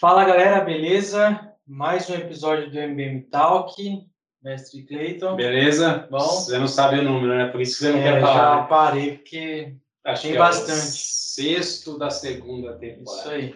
Fala 0.00 0.24
galera, 0.24 0.60
beleza? 0.60 1.52
Mais 1.66 2.08
um 2.08 2.14
episódio 2.14 2.70
do 2.70 2.78
MBM 2.78 3.22
Talk, 3.22 3.74
mestre 4.42 4.84
Cleiton. 4.84 5.34
Beleza? 5.36 6.06
Bom. 6.10 6.18
Você 6.18 6.58
não 6.58 6.68
sabe 6.68 7.00
o 7.00 7.02
número, 7.02 7.36
né? 7.36 7.46
Por 7.48 7.60
isso 7.60 7.72
que 7.78 7.84
você 7.84 7.92
não 7.92 7.98
É, 7.98 8.02
quer 8.02 8.20
já 8.20 8.26
falar. 8.26 8.60
né? 8.62 8.66
parei 8.68 9.12
porque 9.18 9.74
Acho 10.04 10.22
tem 10.22 10.32
que 10.32 10.38
bastante. 10.38 10.70
É 10.72 10.74
o 10.74 10.76
sexto 10.92 11.98
da 11.98 12.10
segunda 12.10 12.70
isso 12.70 12.78
temporada. 12.80 13.30
aí. 13.32 13.54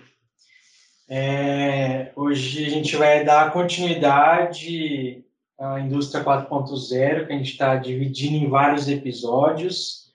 É, 1.09 2.13
hoje 2.17 2.67
a 2.67 2.71
gente 2.71 2.97
vai 2.97 3.25
dar 3.25 3.53
continuidade 3.53 5.25
à 5.61 5.79
indústria 5.79 6.25
4.0, 6.25 7.27
que 7.27 7.33
a 7.33 7.37
gente 7.37 7.53
está 7.53 7.77
dividindo 7.77 8.37
em 8.37 8.49
vários 8.49 8.89
episódios. 8.89 10.11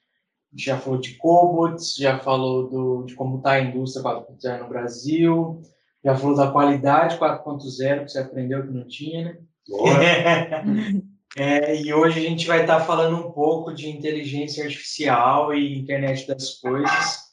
A 0.51 0.57
gente 0.57 0.65
já 0.65 0.77
falou 0.77 0.99
de 0.99 1.13
cobots, 1.15 1.95
já 1.95 2.17
falou 2.17 2.67
do, 2.67 3.03
de 3.03 3.13
como 3.13 3.37
está 3.37 3.51
a 3.51 3.61
indústria 3.61 4.03
4.0 4.03 4.63
no 4.63 4.69
Brasil, 4.69 5.61
já 6.03 6.15
falou 6.15 6.35
da 6.35 6.51
qualidade 6.51 7.17
4.0, 7.19 8.05
que 8.05 8.11
você 8.11 8.19
aprendeu 8.19 8.65
que 8.65 8.73
não 8.73 8.87
tinha, 8.87 9.25
né? 9.25 9.37
Boa. 9.69 9.89
É, 11.37 11.81
e 11.81 11.93
hoje 11.93 12.17
a 12.17 12.29
gente 12.29 12.47
vai 12.47 12.61
estar 12.61 12.79
falando 12.79 13.17
um 13.17 13.29
pouco 13.29 13.73
de 13.73 13.89
inteligência 13.89 14.63
artificial 14.63 15.53
e 15.53 15.77
internet 15.77 16.25
das 16.25 16.61
coisas. 16.61 17.25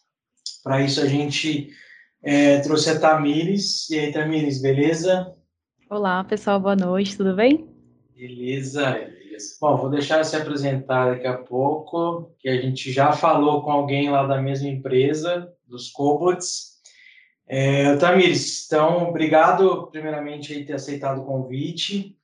Para 0.65 0.81
isso 0.81 1.01
a 1.01 1.07
gente 1.07 1.71
é, 2.21 2.59
trouxe 2.63 2.91
a 2.91 2.99
Tamires. 2.99 3.89
E 3.91 4.01
aí, 4.01 4.13
Tamires, 4.13 4.61
beleza? 4.61 5.33
Olá, 5.89 6.25
pessoal, 6.25 6.59
boa 6.59 6.75
noite, 6.75 7.17
tudo 7.17 7.37
bem? 7.37 7.72
Beleza. 8.23 8.93
Beleza. 8.93 9.57
Bom, 9.61 9.77
vou 9.77 9.91
deixar 9.91 10.23
se 10.25 10.37
apresentar 10.37 11.11
daqui 11.11 11.27
a 11.27 11.37
pouco, 11.37 12.31
que 12.39 12.49
a 12.49 12.61
gente 12.61 12.93
já 12.93 13.11
falou 13.11 13.63
com 13.63 13.73
alguém 13.73 14.11
lá 14.11 14.25
da 14.25 14.41
mesma 14.41 14.69
empresa, 14.69 15.53
dos 15.67 15.91
Cobots. 15.91 16.81
É, 17.49 17.97
Tamires, 17.97 18.65
então, 18.67 19.09
obrigado 19.09 19.89
primeiramente 19.89 20.53
aí 20.53 20.65
ter 20.65 20.75
aceitado 20.75 21.21
o 21.21 21.25
convite. 21.25 22.17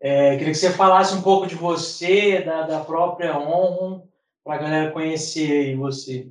É, 0.00 0.36
queria 0.36 0.52
que 0.52 0.58
você 0.58 0.70
falasse 0.70 1.14
um 1.14 1.22
pouco 1.22 1.46
de 1.46 1.54
você, 1.54 2.42
da, 2.42 2.62
da 2.62 2.80
própria 2.80 3.38
Honro, 3.38 4.02
para 4.42 4.56
a 4.56 4.58
galera 4.58 4.90
conhecer 4.90 5.76
você. 5.76 6.28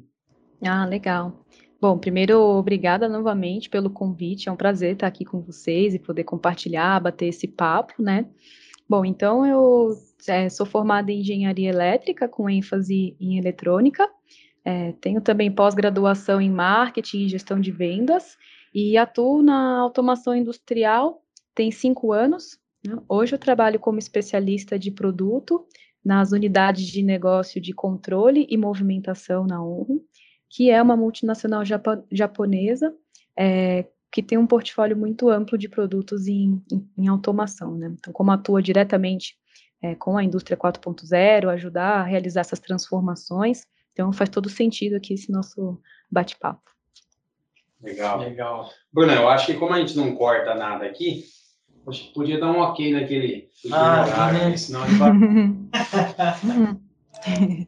Ah, 0.62 0.84
legal. 0.84 1.46
Bom, 1.80 1.98
primeiro, 1.98 2.38
obrigada 2.42 3.08
novamente 3.08 3.70
pelo 3.70 3.90
convite, 3.90 4.50
é 4.50 4.52
um 4.52 4.58
prazer 4.58 4.94
estar 4.94 5.08
aqui 5.08 5.24
com 5.24 5.40
vocês 5.40 5.94
e 5.94 6.00
poder 6.00 6.26
compartilhar, 6.26 7.00
bater 7.00 7.28
esse 7.28 7.48
papo, 7.48 7.94
né? 8.04 8.26
Bom, 8.88 9.04
então 9.04 9.46
eu 9.46 9.98
é, 10.28 10.48
sou 10.50 10.66
formada 10.66 11.12
em 11.12 11.22
engenharia 11.22 11.70
elétrica 11.70 12.28
com 12.28 12.50
ênfase 12.50 13.16
em 13.20 13.38
eletrônica, 13.38 14.08
é, 14.64 14.94
tenho 14.94 15.22
também 15.22 15.52
pós-graduação 15.52 16.42
em 16.42 16.50
marketing 16.50 17.26
e 17.26 17.30
gestão 17.30 17.60
de 17.60 17.72
vendas 17.72 18.38
e 18.74 18.98
atuo 18.98 19.42
na 19.42 19.80
automação 19.80 20.36
industrial 20.36 21.24
tem 21.54 21.72
cinco 21.72 22.12
anos. 22.12 22.60
né? 22.86 22.98
Hoje 23.08 23.34
eu 23.34 23.40
trabalho 23.40 23.80
como 23.80 23.98
especialista 23.98 24.78
de 24.78 24.92
produto 24.92 25.66
nas 26.04 26.32
unidades 26.32 26.86
de 26.86 27.02
negócio 27.02 27.62
de 27.62 27.74
controle 27.74 28.46
e 28.50 28.58
movimentação 28.58 29.48
na 29.48 29.64
ONU, 29.64 30.04
que 30.50 30.70
é 30.70 30.82
uma 30.82 30.96
multinacional 30.96 31.64
japonesa 32.12 32.94
é, 33.38 33.86
que 34.16 34.24
tem 34.24 34.38
um 34.38 34.48
portfólio 34.48 34.96
muito 34.96 35.30
amplo 35.30 35.58
de 35.58 35.68
produtos 35.68 36.26
em, 36.26 36.64
em- 36.72 36.90
em 36.98 37.08
automação. 37.10 37.76
Né? 37.76 37.94
Então, 38.00 38.14
como 38.14 38.32
atua 38.32 38.62
diretamente 38.62 39.36
é, 39.84 39.94
com 39.94 40.16
a 40.18 40.24
indústria 40.24 40.56
4.0, 40.56 41.50
ajudar 41.50 42.00
a 42.00 42.04
realizar 42.04 42.40
essas 42.40 42.62
transformações, 42.62 43.66
então 43.92 44.14
faz 44.14 44.30
todo 44.30 44.48
sentido 44.48 44.96
aqui 44.96 45.16
esse 45.16 45.30
nosso 45.30 45.82
bate-papo. 46.10 46.62
Legal. 47.82 48.20
Legal. 48.22 48.70
Bruno, 48.90 49.12
eu 49.12 49.28
acho 49.28 49.48
que 49.48 49.56
como 49.56 49.74
a 49.74 49.80
gente 49.80 49.98
não 49.98 50.16
corta 50.16 50.56
nada 50.56 50.86
aqui, 50.86 51.26
acho 51.86 52.04
que 52.08 52.14
podia 52.14 52.40
dar 52.40 52.54
um 52.54 52.60
ok 52.60 52.94
naquele, 52.94 53.50
naquele 53.66 53.74
Ah, 53.74 54.06
horário, 54.06 54.40
né? 54.40 54.50
né? 54.52 54.56
senão 54.58 54.82
a 54.82 54.88
gente 54.88 54.98
vai... 54.98 55.12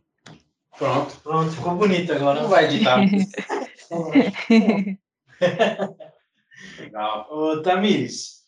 Pronto. 0.77 1.13
Pronto, 1.23 1.51
ficou 1.51 1.75
bonito 1.75 2.13
agora. 2.13 2.41
Não 2.41 2.47
vai 2.49 2.65
editar. 2.73 3.01
Legal. 6.79 7.27
Ô, 7.29 7.61
Tamires, 7.61 8.43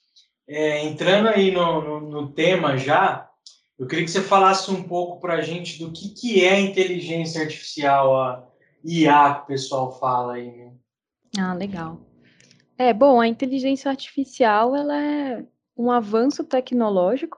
é, 0.48 0.86
entrando 0.86 1.28
aí 1.28 1.52
no, 1.52 1.82
no, 1.82 2.00
no 2.10 2.32
tema 2.32 2.78
já, 2.78 3.30
eu 3.78 3.88
queria 3.88 4.04
que 4.04 4.12
você 4.12 4.22
falasse 4.22 4.70
um 4.72 4.84
pouco 4.84 5.20
para 5.20 5.36
a 5.36 5.42
gente 5.42 5.80
do 5.80 5.92
que, 5.92 6.10
que 6.10 6.46
é 6.46 6.60
inteligência 6.60 7.42
artificial, 7.42 8.22
a 8.22 8.48
IA 8.84 9.36
que 9.36 9.42
o 9.42 9.46
pessoal 9.46 10.00
fala 10.00 10.34
aí, 10.34 10.52
né? 10.52 10.74
Ah, 11.38 11.54
legal. 11.54 12.00
É, 12.78 12.94
bom, 12.94 13.20
a 13.20 13.28
inteligência 13.28 13.90
artificial, 13.90 14.76
ela 14.76 15.02
é 15.02 15.46
um 15.78 15.92
avanço 15.92 16.44
tecnológico 16.44 17.38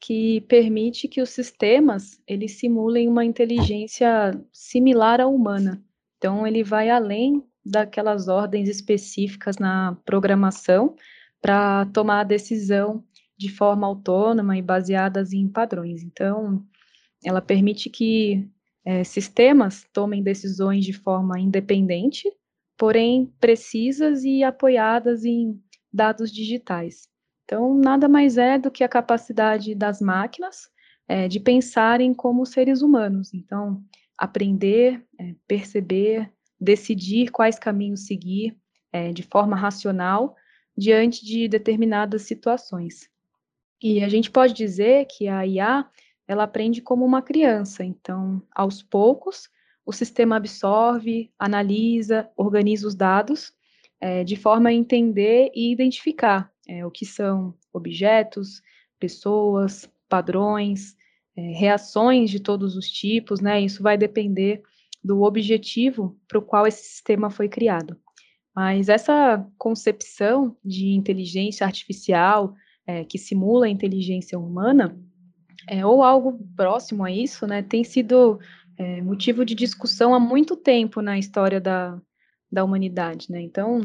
que 0.00 0.40
permite 0.42 1.08
que 1.08 1.20
os 1.20 1.30
sistemas, 1.30 2.20
eles 2.26 2.52
simulem 2.52 3.08
uma 3.08 3.24
inteligência 3.24 4.32
similar 4.52 5.20
à 5.20 5.26
humana. 5.26 5.82
Então, 6.16 6.46
ele 6.46 6.62
vai 6.62 6.90
além 6.90 7.44
daquelas 7.68 8.28
ordens 8.28 8.68
específicas 8.68 9.56
na 9.58 9.96
programação 10.04 10.96
para 11.40 11.86
tomar 11.86 12.20
a 12.20 12.24
decisão 12.24 13.04
de 13.36 13.48
forma 13.48 13.86
autônoma 13.86 14.56
e 14.56 14.62
baseadas 14.62 15.32
em 15.32 15.48
padrões. 15.48 16.02
Então, 16.02 16.64
ela 17.24 17.40
permite 17.40 17.88
que 17.88 18.48
eh, 18.84 19.04
sistemas 19.04 19.86
tomem 19.92 20.22
decisões 20.22 20.84
de 20.84 20.92
forma 20.92 21.38
independente, 21.38 22.30
porém 22.76 23.32
precisas 23.40 24.24
e 24.24 24.42
apoiadas 24.42 25.24
em 25.24 25.60
dados 25.92 26.32
digitais. 26.32 27.08
Então, 27.44 27.74
nada 27.74 28.08
mais 28.08 28.36
é 28.36 28.58
do 28.58 28.70
que 28.70 28.84
a 28.84 28.88
capacidade 28.88 29.74
das 29.74 30.00
máquinas 30.00 30.68
eh, 31.08 31.28
de 31.28 31.40
pensarem 31.40 32.12
como 32.12 32.44
seres 32.44 32.82
humanos. 32.82 33.32
Então, 33.32 33.82
aprender, 34.18 35.02
eh, 35.18 35.34
perceber, 35.46 36.30
decidir 36.60 37.30
quais 37.30 37.58
caminhos 37.58 38.06
seguir 38.06 38.56
eh, 38.92 39.12
de 39.12 39.22
forma 39.22 39.56
racional 39.56 40.34
diante 40.76 41.24
de 41.24 41.48
determinadas 41.48 42.22
situações. 42.22 43.08
E 43.82 44.02
a 44.02 44.08
gente 44.08 44.30
pode 44.30 44.54
dizer 44.54 45.06
que 45.06 45.28
a 45.28 45.46
IA 45.46 45.88
ela 46.26 46.44
aprende 46.44 46.82
como 46.82 47.04
uma 47.04 47.22
criança. 47.22 47.84
Então, 47.84 48.42
aos 48.54 48.82
poucos, 48.82 49.48
o 49.84 49.92
sistema 49.92 50.36
absorve, 50.36 51.32
analisa, 51.38 52.28
organiza 52.36 52.86
os 52.86 52.94
dados 52.94 53.52
eh, 54.00 54.22
de 54.24 54.36
forma 54.36 54.68
a 54.68 54.72
entender 54.72 55.50
e 55.54 55.72
identificar 55.72 56.52
eh, 56.68 56.84
o 56.84 56.90
que 56.90 57.06
são 57.06 57.54
objetos, 57.72 58.62
pessoas, 59.00 59.90
padrões, 60.08 60.94
eh, 61.36 61.52
reações 61.52 62.30
de 62.30 62.40
todos 62.40 62.76
os 62.76 62.90
tipos, 62.90 63.40
né? 63.40 63.60
Isso 63.60 63.82
vai 63.82 63.96
depender 63.96 64.62
do 65.02 65.22
objetivo 65.22 66.18
para 66.26 66.38
o 66.38 66.42
qual 66.42 66.66
esse 66.66 66.84
sistema 66.84 67.30
foi 67.30 67.48
criado. 67.48 67.96
Mas 68.54 68.88
essa 68.88 69.46
concepção 69.56 70.56
de 70.64 70.88
inteligência 70.88 71.64
artificial 71.64 72.54
eh, 72.86 73.04
que 73.04 73.18
simula 73.18 73.66
a 73.66 73.70
inteligência 73.70 74.38
humana, 74.38 74.98
é, 75.68 75.84
ou 75.84 76.02
algo 76.02 76.38
próximo 76.56 77.04
a 77.04 77.10
isso, 77.10 77.46
né, 77.46 77.62
tem 77.62 77.84
sido 77.84 78.40
é, 78.78 79.02
motivo 79.02 79.44
de 79.44 79.54
discussão 79.54 80.14
há 80.14 80.20
muito 80.20 80.56
tempo 80.56 81.02
na 81.02 81.18
história 81.18 81.60
da, 81.60 82.00
da 82.50 82.64
humanidade, 82.64 83.30
né? 83.30 83.42
Então, 83.42 83.80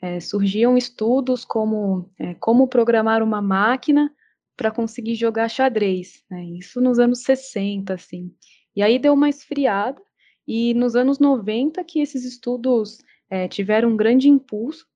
é, 0.00 0.20
surgiam 0.20 0.76
estudos 0.76 1.44
como 1.44 2.10
é, 2.18 2.34
como 2.34 2.66
programar 2.66 3.22
uma 3.22 3.42
máquina 3.42 4.10
para 4.56 4.70
conseguir 4.70 5.14
jogar 5.14 5.48
xadrez, 5.48 6.24
né? 6.30 6.44
Isso 6.58 6.80
nos 6.80 6.98
anos 6.98 7.22
60, 7.22 7.94
assim. 7.94 8.32
E 8.74 8.82
aí 8.82 8.98
deu 8.98 9.12
uma 9.12 9.28
esfriada, 9.28 10.00
e 10.48 10.72
nos 10.72 10.96
anos 10.96 11.18
90 11.18 11.84
que 11.84 12.00
esses 12.00 12.24
estudos 12.24 13.04
é, 13.28 13.46
tiveram 13.46 13.90
um 13.90 13.96
grande 13.96 14.30
impulso, 14.30 14.86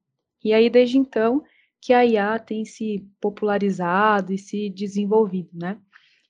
e 0.43 0.55
aí 0.55 0.71
desde 0.71 0.97
então 0.97 1.45
que 1.79 1.93
a 1.93 2.07
IA 2.07 2.39
tem 2.39 2.65
se 2.65 3.07
popularizado 3.21 4.33
e 4.33 4.39
se 4.39 4.71
desenvolvido, 4.71 5.51
né? 5.53 5.79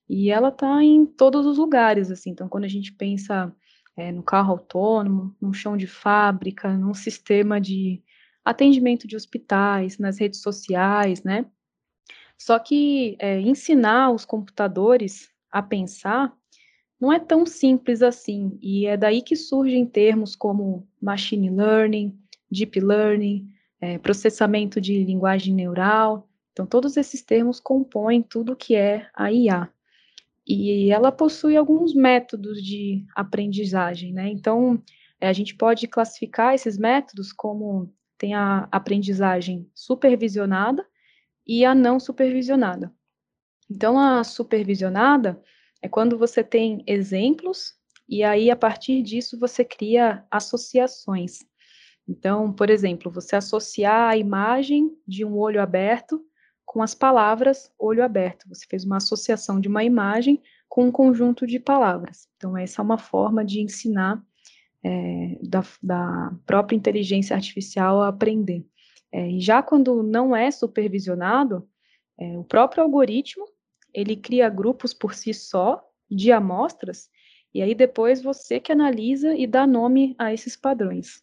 E 0.08 0.30
ela 0.30 0.48
está 0.48 0.82
em 0.82 1.06
todos 1.06 1.46
os 1.46 1.56
lugares, 1.56 2.10
assim. 2.10 2.30
Então, 2.30 2.48
quando 2.48 2.64
a 2.64 2.68
gente 2.68 2.92
pensa 2.92 3.54
é, 3.96 4.10
no 4.10 4.22
carro 4.22 4.52
autônomo, 4.52 5.36
num 5.40 5.52
chão 5.52 5.76
de 5.76 5.86
fábrica, 5.86 6.76
num 6.76 6.94
sistema 6.94 7.60
de 7.60 8.02
atendimento 8.44 9.06
de 9.06 9.14
hospitais, 9.14 9.98
nas 9.98 10.18
redes 10.18 10.40
sociais, 10.40 11.22
né? 11.22 11.46
Só 12.36 12.58
que 12.58 13.16
é, 13.20 13.38
ensinar 13.40 14.10
os 14.10 14.24
computadores 14.24 15.30
a 15.50 15.62
pensar 15.62 16.36
não 17.02 17.12
é 17.12 17.18
tão 17.18 17.44
simples 17.44 18.00
assim. 18.00 18.56
E 18.62 18.86
é 18.86 18.96
daí 18.96 19.22
que 19.22 19.34
surgem 19.34 19.84
termos 19.84 20.36
como 20.36 20.86
machine 21.00 21.50
learning, 21.50 22.16
deep 22.48 22.78
learning, 22.78 23.52
é, 23.80 23.98
processamento 23.98 24.80
de 24.80 25.02
linguagem 25.02 25.52
neural. 25.52 26.28
Então, 26.52 26.64
todos 26.64 26.96
esses 26.96 27.20
termos 27.20 27.58
compõem 27.58 28.22
tudo 28.22 28.54
que 28.54 28.76
é 28.76 29.08
a 29.14 29.32
IA. 29.32 29.68
e 30.46 30.90
ela 30.90 31.10
possui 31.10 31.56
alguns 31.56 31.92
métodos 31.92 32.62
de 32.62 33.04
aprendizagem, 33.16 34.12
né? 34.12 34.28
Então, 34.28 34.80
é, 35.20 35.28
a 35.28 35.32
gente 35.32 35.56
pode 35.56 35.88
classificar 35.88 36.54
esses 36.54 36.78
métodos 36.78 37.32
como 37.32 37.92
tem 38.18 38.34
a 38.34 38.68
aprendizagem 38.70 39.68
supervisionada 39.74 40.86
e 41.46 41.64
a 41.64 41.74
não 41.74 41.98
supervisionada. 41.98 42.92
Então, 43.68 43.98
a 43.98 44.22
supervisionada 44.22 45.40
é 45.82 45.88
quando 45.88 46.16
você 46.16 46.44
tem 46.44 46.82
exemplos 46.86 47.74
e 48.08 48.22
aí, 48.22 48.50
a 48.50 48.56
partir 48.56 49.02
disso, 49.02 49.38
você 49.38 49.64
cria 49.64 50.24
associações. 50.30 51.38
Então, 52.06 52.52
por 52.52 52.68
exemplo, 52.68 53.10
você 53.10 53.36
associar 53.36 54.10
a 54.10 54.16
imagem 54.16 54.90
de 55.06 55.24
um 55.24 55.36
olho 55.38 55.62
aberto 55.62 56.22
com 56.64 56.82
as 56.82 56.94
palavras 56.94 57.70
olho 57.78 58.04
aberto. 58.04 58.48
Você 58.48 58.66
fez 58.68 58.84
uma 58.84 58.96
associação 58.96 59.60
de 59.60 59.68
uma 59.68 59.84
imagem 59.84 60.42
com 60.68 60.86
um 60.86 60.92
conjunto 60.92 61.46
de 61.46 61.58
palavras. 61.58 62.28
Então, 62.36 62.56
essa 62.56 62.82
é 62.82 62.84
uma 62.84 62.98
forma 62.98 63.44
de 63.44 63.60
ensinar 63.60 64.22
é, 64.84 65.38
da, 65.42 65.62
da, 65.82 66.34
própria 66.44 66.76
inteligência 66.76 67.36
artificial 67.36 68.02
a 68.02 68.08
aprender. 68.08 68.66
É, 69.12 69.30
e 69.30 69.40
já 69.40 69.62
quando 69.62 70.02
não 70.02 70.34
é 70.34 70.50
supervisionado, 70.50 71.68
é, 72.18 72.36
o 72.38 72.44
próprio 72.44 72.82
algoritmo 72.82 73.46
ele 73.94 74.16
cria 74.16 74.48
grupos 74.48 74.94
por 74.94 75.14
si 75.14 75.32
só 75.34 75.82
de 76.10 76.32
amostras 76.32 77.10
e 77.54 77.60
aí 77.60 77.74
depois 77.74 78.22
você 78.22 78.58
que 78.58 78.72
analisa 78.72 79.34
e 79.34 79.46
dá 79.46 79.66
nome 79.66 80.14
a 80.18 80.32
esses 80.32 80.56
padrões. 80.56 81.22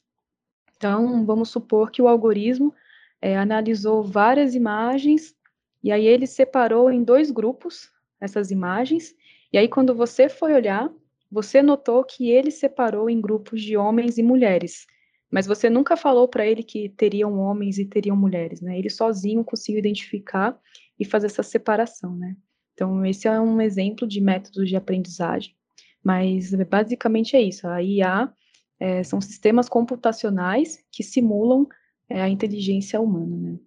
Então, 0.78 1.26
vamos 1.26 1.50
supor 1.50 1.92
que 1.92 2.02
o 2.02 2.08
algoritmo 2.08 2.74
é, 3.22 3.36
analisou 3.36 4.04
várias 4.04 4.56
imagens 4.56 5.36
e 5.84 5.92
aí 5.92 6.06
ele 6.06 6.28
separou 6.28 6.92
em 6.92 7.04
dois 7.04 7.32
grupos 7.32 7.90
essas 8.22 8.52
imagens. 8.52 9.16
E 9.52 9.58
aí, 9.58 9.68
quando 9.68 9.96
você 9.96 10.30
foi 10.30 10.54
olhar, 10.54 10.90
você 11.32 11.62
notou 11.62 12.04
que 12.04 12.30
ele 12.30 12.52
separou 12.52 13.10
em 13.10 13.20
grupos 13.20 13.62
de 13.62 13.76
homens 13.76 14.18
e 14.18 14.24
mulheres. 14.24 14.86
Mas 15.32 15.46
você 15.46 15.70
nunca 15.70 15.98
falou 15.98 16.28
para 16.28 16.46
ele 16.46 16.64
que 16.64 16.90
teriam 16.90 17.40
homens 17.40 17.78
e 17.78 17.86
teriam 17.86 18.16
mulheres, 18.16 18.62
né? 18.62 18.78
Ele 18.78 18.90
sozinho 18.90 19.44
conseguiu 19.44 19.80
identificar 19.80 20.60
e 21.00 21.06
fazer 21.06 21.28
essa 21.28 21.44
separação, 21.44 22.16
né? 22.16 22.36
Então, 22.80 23.06
esse 23.06 23.28
é 23.28 23.42
um 23.42 23.60
exemplo 23.60 24.08
de 24.08 24.22
métodos 24.22 24.70
de 24.70 24.78
aprendizagem. 24.78 25.54
Mas 26.02 26.56
basicamente 26.56 27.36
é 27.36 27.42
isso. 27.42 27.68
A 27.68 27.84
IA 27.84 28.32
é, 28.80 29.04
são 29.04 29.20
sistemas 29.20 29.68
computacionais 29.68 30.82
que 30.90 31.04
simulam 31.04 31.68
é, 32.10 32.22
a 32.22 32.30
inteligência 32.30 33.02
humana. 33.02 33.36
Né? 33.36 33.60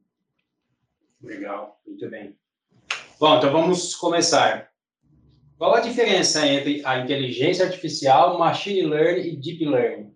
Legal, 1.22 1.78
muito 1.86 2.08
bem. 2.08 2.34
Bom, 3.20 3.36
então 3.36 3.52
vamos 3.52 3.94
começar. 3.94 4.70
Qual 5.58 5.74
a 5.74 5.80
diferença 5.80 6.46
entre 6.46 6.80
a 6.82 6.98
inteligência 6.98 7.66
artificial, 7.66 8.38
machine 8.38 8.80
learning 8.80 9.28
e 9.28 9.36
deep 9.36 9.62
learning? 9.66 10.14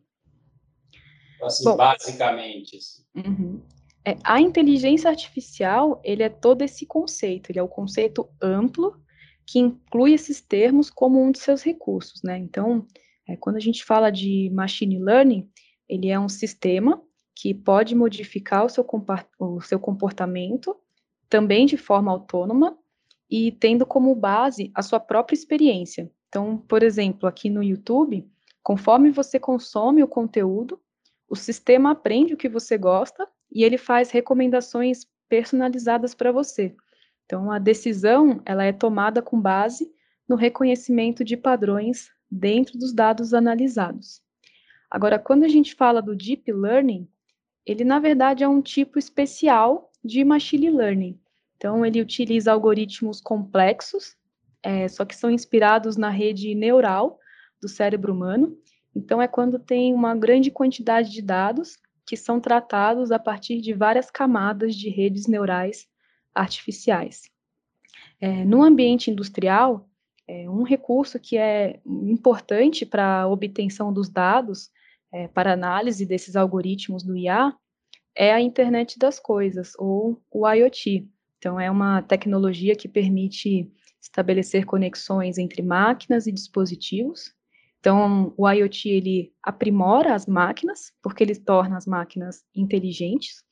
Assim, 1.43 1.65
Bom, 1.65 1.77
basicamente. 1.77 2.79
Assim. 2.79 3.05
Uhum. 3.15 3.61
É, 4.07 4.17
a 4.23 4.41
inteligência 4.41 5.11
artificial, 5.11 6.01
ele 6.05 6.23
é 6.23 6.29
todo 6.29 6.63
esse 6.63 6.87
conceito, 6.87 7.51
ele 7.51 7.59
é 7.59 7.63
o 7.63 7.69
conceito 7.69 8.29
amplo 8.41 8.97
que 9.45 9.59
inclui 9.59 10.13
esses 10.13 10.41
termos 10.41 10.89
como 10.91 11.21
um 11.21 11.33
de 11.33 11.41
seus 11.41 11.61
recursos, 11.63 12.23
né? 12.23 12.39
Então, 12.39 12.87
é, 13.27 13.37
quando 13.37 13.57
a 13.57 13.61
gente 13.61 13.85
fala 13.85 14.11
de 14.11 14.49
machine 14.55 15.01
learning, 15.01 15.51
ele 15.89 16.09
é 16.09 16.19
um 16.19 16.29
sistema 16.29 17.03
que 17.35 17.53
pode 17.53 17.97
modificar 17.97 18.65
o 18.65 18.69
seu, 18.69 18.87
o 19.41 19.61
seu 19.61 19.81
comportamento 19.81 20.77
também 21.29 21.67
de 21.67 21.77
forma 21.77 22.13
autônoma 22.13 22.79
e 23.29 23.51
tendo 23.51 23.85
como 23.85 24.15
base 24.15 24.71
a 24.73 24.83
sua 24.83 25.01
própria 25.01 25.35
experiência. 25.35 26.09
Então, 26.29 26.59
por 26.59 26.85
exemplo, 26.85 27.29
aqui 27.29 27.51
no 27.51 27.63
YouTube, 27.63 28.25
conforme 28.63 29.11
você 29.11 29.41
consome 29.41 30.03
o 30.03 30.09
conteúdo, 30.09 30.81
o 31.29 31.35
sistema 31.35 31.91
aprende 31.91 32.35
o 32.35 32.37
que 32.37 32.49
você 32.49 32.79
gosta 32.79 33.29
e 33.53 33.65
ele 33.65 33.79
faz 33.79 34.11
recomendações 34.11 35.07
personalizadas 35.29 36.15
para 36.15 36.33
você. 36.33 36.75
Então, 37.25 37.51
a 37.51 37.59
decisão 37.59 38.41
ela 38.45 38.65
é 38.65 38.73
tomada 38.73 39.21
com 39.21 39.41
base 39.41 39.91
no 40.29 40.37
reconhecimento 40.37 41.25
de 41.25 41.37
padrões 41.37 42.11
dentro 42.31 42.79
dos 42.79 42.93
dados 42.93 43.35
analisados. 43.35 44.23
Agora, 44.91 45.19
quando 45.19 45.45
a 45.45 45.49
gente 45.49 45.75
fala 45.75 46.01
do 46.01 46.15
deep 46.15 46.51
learning, 46.53 47.09
ele 47.65 47.85
na 47.85 47.99
verdade 47.99 48.45
é 48.45 48.49
um 48.49 48.63
tipo 48.63 48.99
especial 48.99 49.91
de 50.05 50.25
machine 50.25 50.71
learning. 50.71 51.19
Então, 51.57 51.85
ele 51.85 52.01
utiliza 52.01 52.53
algoritmos 52.53 53.21
complexos, 53.21 54.17
é, 54.63 54.87
só 54.89 55.05
que 55.05 55.17
são 55.17 55.31
inspirados 55.31 55.97
na 55.97 56.11
rede 56.11 56.55
neural 56.55 57.19
do 57.61 57.69
cérebro 57.69 58.13
humano. 58.13 58.57
Então, 58.95 59.21
é 59.21 59.27
quando 59.27 59.59
tem 59.59 59.93
uma 59.93 60.15
grande 60.15 60.51
quantidade 60.51 61.11
de 61.11 61.23
dados 61.23 61.79
que 62.07 62.17
são 62.17 62.41
tratados 62.41 63.11
a 63.11 63.19
partir 63.19 63.61
de 63.61 63.75
várias 63.75 64.11
camadas 64.11 64.75
de 64.75 64.89
redes 64.89 65.27
neurais 65.27 65.87
artificiais. 66.35 67.23
É, 68.21 68.45
no 68.45 68.63
ambiente 68.63 69.11
industrial, 69.11 69.89
é, 70.29 70.49
um 70.49 70.63
recurso 70.63 71.19
que 71.19 71.37
é 71.37 71.81
importante 71.85 72.87
para 72.87 73.23
a 73.23 73.29
obtenção 73.29 73.93
dos 73.93 74.09
dados, 74.09 74.71
é, 75.13 75.29
para 75.29 75.53
análise 75.53 76.05
desses 76.05 76.37
algoritmos 76.37 77.03
do 77.03 77.17
IA, 77.17 77.55
é 78.15 78.33
a 78.33 78.41
internet 78.41 78.99
das 78.99 79.19
coisas, 79.21 79.73
ou 79.79 80.23
o 80.31 80.49
IoT. 80.49 81.07
Então, 81.39 81.61
é 81.61 81.71
uma 81.71 82.03
tecnologia 82.03 82.75
que 82.75 82.89
permite 82.89 83.71
estabelecer 84.01 84.65
conexões 84.65 85.37
entre 85.37 85.63
máquinas 85.63 86.27
e 86.27 86.33
dispositivos. 86.33 87.36
Então, 87.87 88.35
o 88.37 88.51
IoT 88.51 88.89
ele 88.89 89.33
aprimora 89.41 90.13
as 90.13 90.27
máquinas, 90.27 90.93
porque 91.01 91.23
ele 91.23 91.37
torna 91.37 91.77
as 91.77 91.87
máquinas 91.87 92.43
inteligentes, 92.53 93.45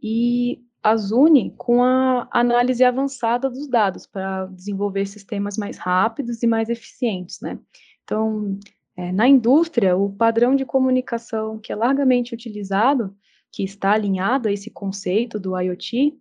e 0.00 0.60
as 0.80 1.10
une 1.10 1.52
com 1.56 1.82
a 1.82 2.28
análise 2.30 2.84
avançada 2.84 3.50
dos 3.50 3.66
dados 3.66 4.06
para 4.06 4.46
desenvolver 4.46 5.04
sistemas 5.06 5.58
mais 5.58 5.78
rápidos 5.78 6.44
e 6.44 6.46
mais 6.46 6.68
eficientes, 6.68 7.40
né? 7.40 7.58
Então, 8.04 8.56
é, 8.96 9.10
na 9.10 9.26
indústria, 9.26 9.96
o 9.96 10.12
padrão 10.12 10.54
de 10.54 10.64
comunicação 10.64 11.58
que 11.58 11.72
é 11.72 11.74
largamente 11.74 12.32
utilizado, 12.32 13.12
que 13.50 13.64
está 13.64 13.90
alinhado 13.90 14.46
a 14.46 14.52
esse 14.52 14.70
conceito 14.70 15.40
do 15.40 15.58
IoT, 15.58 16.16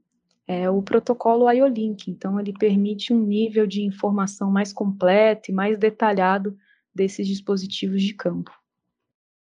é 0.48 0.68
o 0.68 0.82
protocolo 0.82 1.48
IO-Link. 1.52 2.10
Então, 2.10 2.40
ele 2.40 2.54
permite 2.54 3.14
um 3.14 3.24
nível 3.24 3.68
de 3.68 3.84
informação 3.84 4.50
mais 4.50 4.74
completo 4.74 5.52
e 5.52 5.54
mais 5.54 5.78
detalhado 5.78 6.58
desses 6.94 7.28
dispositivos 7.28 8.02
de 8.02 8.14
campo. 8.14 8.52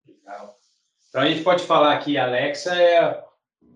Legal. 0.07 0.57
Então, 1.09 1.21
a 1.21 1.27
gente 1.27 1.43
pode 1.43 1.63
falar 1.63 1.97
que 1.99 2.17
Alexa 2.17 2.73
é 2.75 3.23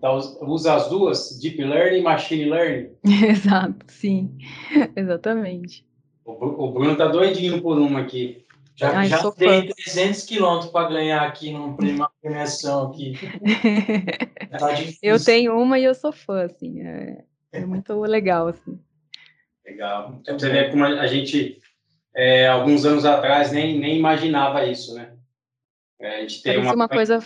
Tá, 0.00 0.12
usa 0.12 0.74
as 0.74 0.88
duas, 0.88 1.38
Deep 1.40 1.62
Learning 1.62 1.98
e 1.98 2.02
Machine 2.02 2.44
Learning? 2.44 2.90
Exato, 3.28 3.84
sim, 3.88 4.38
exatamente. 4.94 5.84
O, 6.24 6.70
Bruno 6.70 6.94
tá 6.94 7.06
doidinho 7.06 7.60
por 7.62 7.78
uma 7.78 8.00
aqui. 8.00 8.44
Já, 8.76 8.96
Ai, 8.96 9.08
já 9.08 9.30
tem 9.32 9.66
300 9.66 10.24
quilômetros 10.24 10.70
para 10.70 10.88
ganhar 10.88 11.22
aqui 11.22 11.50
numa 11.50 12.10
premiação 12.20 12.90
aqui. 12.90 13.14
tá 14.56 14.68
eu 15.02 15.24
tenho 15.24 15.58
uma 15.58 15.80
e 15.80 15.84
eu 15.84 15.94
sou 15.94 16.12
fã, 16.12 16.44
assim, 16.44 16.82
é, 16.82 17.24
é 17.50 17.66
muito 17.66 17.98
legal, 18.02 18.46
assim. 18.46 18.78
Legal. 19.66 20.18
Então, 20.20 20.38
você 20.38 20.50
vê 20.50 20.70
como 20.70 20.84
a 20.84 21.06
gente, 21.08 21.60
é, 22.14 22.48
alguns 22.48 22.84
anos 22.84 23.04
atrás, 23.04 23.52
nem, 23.52 23.78
nem 23.78 23.98
imaginava 23.98 24.64
isso, 24.64 24.94
né? 24.94 25.14
É, 26.00 26.18
a 26.18 26.20
gente 26.20 26.42
tem 26.42 26.58
uma... 26.58 26.74
uma 26.74 26.88
coisa 26.88 27.24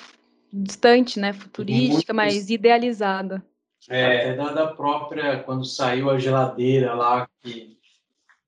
distante, 0.52 1.18
né? 1.18 1.32
Futurística, 1.32 2.12
Muito... 2.12 2.14
mas 2.14 2.50
idealizada. 2.50 3.44
É, 3.88 4.30
até 4.30 4.54
da 4.54 4.68
própria, 4.68 5.42
quando 5.42 5.64
saiu 5.64 6.08
a 6.08 6.18
geladeira 6.18 6.94
lá, 6.94 7.28
que 7.42 7.76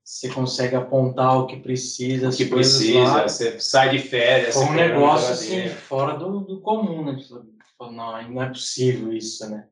você 0.03 0.29
consegue 0.29 0.75
apontar 0.75 1.39
o 1.39 1.47
que 1.47 1.57
precisa. 1.57 2.29
O 2.29 2.31
que 2.31 2.45
precisa, 2.45 2.99
lá. 2.99 3.27
você 3.27 3.59
sai 3.59 3.89
de 3.89 3.99
férias. 3.99 4.53
Foi 4.53 4.65
um 4.65 4.73
negócio 4.73 5.33
assim, 5.33 5.67
fora 5.69 6.17
do, 6.17 6.41
do 6.41 6.61
comum, 6.61 7.03
né? 7.03 7.17
Não, 7.79 8.31
não 8.31 8.41
é 8.41 8.47
possível 8.47 9.11
isso, 9.11 9.49
né? 9.49 9.67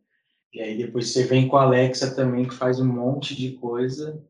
E 0.51 0.61
aí 0.61 0.77
depois 0.77 1.09
você 1.09 1.23
vem 1.23 1.47
com 1.47 1.55
a 1.55 1.63
Alexa 1.63 2.13
também, 2.15 2.45
que 2.45 2.53
faz 2.53 2.79
um 2.79 2.85
monte 2.85 3.35
de 3.35 3.51
coisa. 3.51 4.21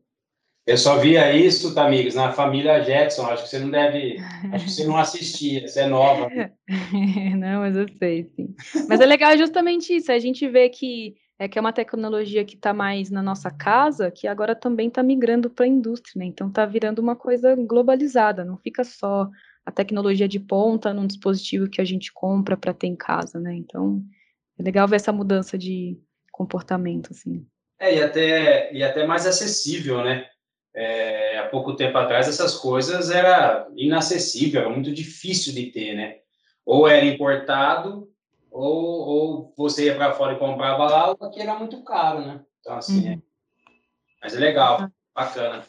Eu 0.66 0.78
só 0.78 0.96
via 0.96 1.30
isso, 1.36 1.74
tá, 1.74 1.86
amigos, 1.86 2.14
na 2.14 2.32
família 2.32 2.82
Jetson. 2.82 3.26
Acho 3.26 3.42
que 3.42 3.50
você 3.50 3.58
não 3.58 3.70
deve. 3.70 4.16
Acho 4.50 4.64
que 4.64 4.70
você 4.70 4.86
não 4.86 4.96
assistia, 4.96 5.68
você 5.68 5.80
é 5.80 5.86
nova. 5.86 6.28
não, 7.36 7.60
mas 7.60 7.76
eu 7.76 7.86
sei, 7.98 8.30
sim. 8.34 8.54
Mas 8.88 9.00
é 9.00 9.06
legal 9.06 9.36
justamente 9.36 9.94
isso. 9.94 10.10
A 10.10 10.18
gente 10.18 10.48
vê 10.48 10.70
que 10.70 11.14
é 11.38 11.48
que 11.48 11.58
é 11.58 11.60
uma 11.60 11.72
tecnologia 11.72 12.44
que 12.44 12.54
está 12.54 12.72
mais 12.72 13.10
na 13.10 13.22
nossa 13.22 13.50
casa, 13.50 14.10
que 14.10 14.26
agora 14.26 14.54
também 14.54 14.88
está 14.88 15.02
migrando 15.02 15.50
para 15.50 15.64
a 15.64 15.68
indústria, 15.68 16.20
né? 16.20 16.26
Então 16.26 16.48
está 16.48 16.64
virando 16.64 17.00
uma 17.00 17.16
coisa 17.16 17.54
globalizada, 17.56 18.44
não 18.44 18.56
fica 18.56 18.84
só 18.84 19.28
a 19.66 19.72
tecnologia 19.72 20.28
de 20.28 20.38
ponta 20.38 20.94
num 20.94 21.06
dispositivo 21.06 21.68
que 21.68 21.80
a 21.80 21.84
gente 21.84 22.12
compra 22.12 22.56
para 22.56 22.72
ter 22.72 22.86
em 22.86 22.96
casa, 22.96 23.40
né? 23.40 23.54
Então 23.54 24.02
é 24.58 24.62
legal 24.62 24.86
ver 24.86 24.96
essa 24.96 25.12
mudança 25.12 25.58
de 25.58 25.98
comportamento, 26.30 27.10
assim. 27.10 27.44
É, 27.80 27.96
e 27.96 28.02
até, 28.02 28.72
e 28.72 28.82
até 28.82 29.06
mais 29.06 29.26
acessível, 29.26 30.04
né? 30.04 30.26
É, 30.76 31.38
há 31.38 31.48
pouco 31.48 31.76
tempo 31.76 31.96
atrás, 31.96 32.28
essas 32.28 32.56
coisas 32.56 33.10
era 33.10 33.68
inacessível, 33.76 34.62
era 34.62 34.70
muito 34.70 34.92
difícil 34.92 35.54
de 35.54 35.66
ter, 35.66 35.94
né? 35.94 36.16
Ou 36.66 36.88
era 36.88 37.06
importado, 37.06 38.08
ou, 38.50 38.72
ou 38.72 39.54
você 39.56 39.86
ia 39.86 39.94
para 39.94 40.12
fora 40.12 40.34
e 40.34 40.38
comprava 40.38 40.84
lá, 40.86 41.10
ou 41.10 41.26
aqui 41.26 41.40
era 41.40 41.58
muito 41.58 41.82
caro, 41.84 42.20
né? 42.20 42.44
Então, 42.60 42.76
assim, 42.76 43.06
uhum. 43.06 43.12
é... 43.12 43.18
mas 44.22 44.34
é 44.34 44.38
legal, 44.38 44.88
bacana. 45.14 45.64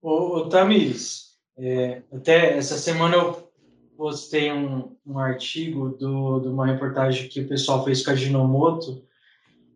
Ô, 0.00 0.36
ô 0.36 0.48
Tamires, 0.48 1.36
é, 1.58 2.02
até 2.12 2.56
essa 2.56 2.78
semana 2.78 3.16
eu 3.16 3.48
postei 3.96 4.52
um, 4.52 4.96
um 5.04 5.18
artigo 5.18 5.88
do, 5.90 6.38
de 6.38 6.48
uma 6.48 6.66
reportagem 6.66 7.28
que 7.28 7.40
o 7.40 7.48
pessoal 7.48 7.84
fez 7.84 8.04
com 8.04 8.12
a 8.12 8.14
Ginomoto. 8.14 9.04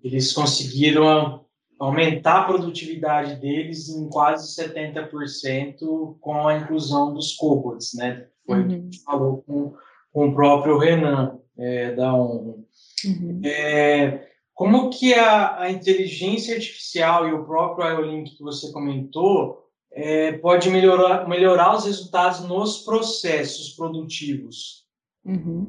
Eles 0.02 0.32
conseguiram 0.32 1.44
aumentar 1.84 2.42
a 2.42 2.44
produtividade 2.44 3.40
deles 3.40 3.88
em 3.88 4.08
quase 4.08 4.54
70% 4.56 6.16
com 6.20 6.46
a 6.46 6.56
inclusão 6.56 7.12
dos 7.12 7.34
cobots, 7.34 7.94
né? 7.94 8.28
Foi 8.46 8.58
uhum. 8.58 8.64
o 8.64 8.68
que 8.68 8.74
a 8.74 8.78
gente 8.78 8.98
uhum. 8.98 9.04
falou 9.04 9.42
com, 9.42 9.74
com 10.12 10.28
o 10.28 10.34
próprio 10.34 10.78
Renan 10.78 11.40
é, 11.58 11.92
da 11.92 12.14
ONU. 12.14 12.64
Uhum. 13.04 13.40
É, 13.44 14.28
como 14.54 14.90
que 14.90 15.12
a, 15.14 15.62
a, 15.62 15.70
inteligência 15.72 16.54
artificial 16.54 17.26
e 17.26 17.32
o 17.32 17.44
próprio 17.44 17.88
IOLink 17.88 18.36
que 18.36 18.42
você 18.44 18.70
comentou 18.70 19.66
é, 19.90 20.32
pode 20.38 20.70
melhorar, 20.70 21.28
melhorar 21.28 21.74
os 21.74 21.84
resultados 21.84 22.46
nos 22.46 22.78
processos 22.84 23.70
produtivos? 23.70 24.86
Uhum. 25.24 25.66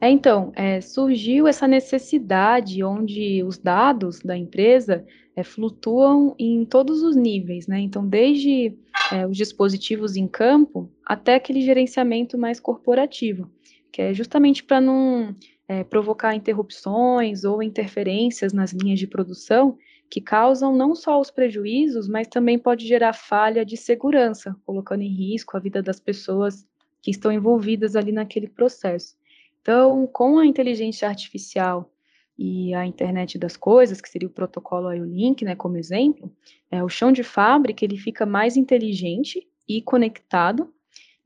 É, 0.00 0.08
então, 0.08 0.50
é, 0.56 0.80
surgiu 0.80 1.46
essa 1.46 1.68
necessidade 1.68 2.82
onde 2.82 3.42
os 3.44 3.58
dados 3.58 4.20
da 4.20 4.36
empresa 4.36 5.04
é, 5.36 5.44
flutuam 5.44 6.34
em 6.38 6.64
todos 6.64 7.02
os 7.02 7.14
níveis, 7.14 7.66
né? 7.66 7.80
Então, 7.80 8.06
desde 8.06 8.78
é, 9.12 9.26
os 9.26 9.36
dispositivos 9.36 10.16
em 10.16 10.26
campo 10.26 10.90
até 11.04 11.34
aquele 11.34 11.60
gerenciamento 11.60 12.38
mais 12.38 12.58
corporativo, 12.58 13.50
que 13.92 14.00
é 14.00 14.14
justamente 14.14 14.64
para 14.64 14.80
não 14.80 15.36
é, 15.68 15.84
provocar 15.84 16.34
interrupções 16.34 17.44
ou 17.44 17.62
interferências 17.62 18.54
nas 18.54 18.72
linhas 18.72 18.98
de 18.98 19.06
produção 19.06 19.76
que 20.10 20.20
causam 20.20 20.74
não 20.74 20.94
só 20.94 21.20
os 21.20 21.30
prejuízos, 21.30 22.08
mas 22.08 22.26
também 22.26 22.58
pode 22.58 22.86
gerar 22.86 23.12
falha 23.12 23.64
de 23.64 23.76
segurança, 23.76 24.56
colocando 24.64 25.02
em 25.02 25.14
risco 25.14 25.56
a 25.56 25.60
vida 25.60 25.82
das 25.82 26.00
pessoas 26.00 26.66
que 27.02 27.10
estão 27.10 27.30
envolvidas 27.30 27.94
ali 27.94 28.10
naquele 28.10 28.48
processo. 28.48 29.19
Então, 29.60 30.06
com 30.06 30.38
a 30.38 30.46
inteligência 30.46 31.08
artificial 31.08 31.92
e 32.38 32.72
a 32.74 32.86
internet 32.86 33.38
das 33.38 33.56
coisas, 33.56 34.00
que 34.00 34.08
seria 34.08 34.28
o 34.28 34.32
protocolo 34.32 34.92
IO-Link, 34.92 35.44
né, 35.44 35.54
como 35.54 35.76
exemplo, 35.76 36.34
é, 36.70 36.82
o 36.82 36.88
chão 36.88 37.12
de 37.12 37.22
fábrica 37.22 37.84
ele 37.84 37.98
fica 37.98 38.24
mais 38.24 38.56
inteligente 38.56 39.46
e 39.68 39.82
conectado, 39.82 40.72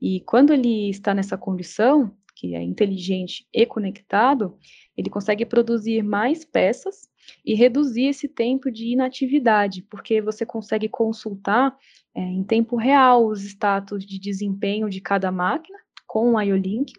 e 0.01 0.19
quando 0.21 0.53
ele 0.53 0.89
está 0.89 1.13
nessa 1.13 1.37
condição, 1.37 2.13
que 2.35 2.53
é 2.53 2.61
inteligente 2.61 3.47
e 3.53 3.65
conectado, 3.65 4.57
ele 4.97 5.09
consegue 5.09 5.45
produzir 5.45 6.03
mais 6.03 6.43
peças 6.43 7.09
e 7.45 7.55
reduzir 7.55 8.07
esse 8.07 8.27
tempo 8.27 8.69
de 8.69 8.91
inatividade, 8.91 9.81
porque 9.83 10.21
você 10.21 10.45
consegue 10.45 10.89
consultar 10.89 11.75
é, 12.13 12.21
em 12.21 12.43
tempo 12.43 12.75
real 12.75 13.25
os 13.25 13.43
status 13.43 14.05
de 14.05 14.19
desempenho 14.19 14.89
de 14.89 14.99
cada 14.99 15.31
máquina 15.31 15.77
com 16.05 16.33
o 16.33 16.41
IO-Link, 16.41 16.93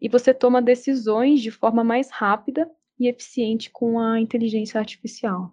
e 0.00 0.08
você 0.08 0.34
toma 0.34 0.60
decisões 0.60 1.40
de 1.40 1.50
forma 1.50 1.82
mais 1.82 2.10
rápida 2.10 2.70
e 2.98 3.08
eficiente 3.08 3.70
com 3.70 3.98
a 3.98 4.20
inteligência 4.20 4.78
artificial. 4.78 5.52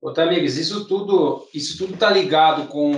Ô, 0.00 0.12
Tamires, 0.12 0.56
isso 0.56 0.86
tudo 0.86 1.46
isso 1.54 1.78
tudo 1.78 1.94
está 1.94 2.10
ligado 2.10 2.68
com 2.68 2.92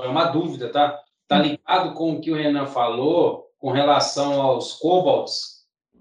é 0.00 0.06
uma 0.06 0.26
dúvida, 0.26 0.70
tá? 0.70 1.02
Está 1.22 1.38
ligado 1.38 1.92
com 1.94 2.12
o 2.12 2.20
que 2.20 2.30
o 2.30 2.36
Renan 2.36 2.66
falou 2.66 3.50
com 3.58 3.72
relação 3.72 4.40
aos 4.40 4.74
cobalts 4.74 5.58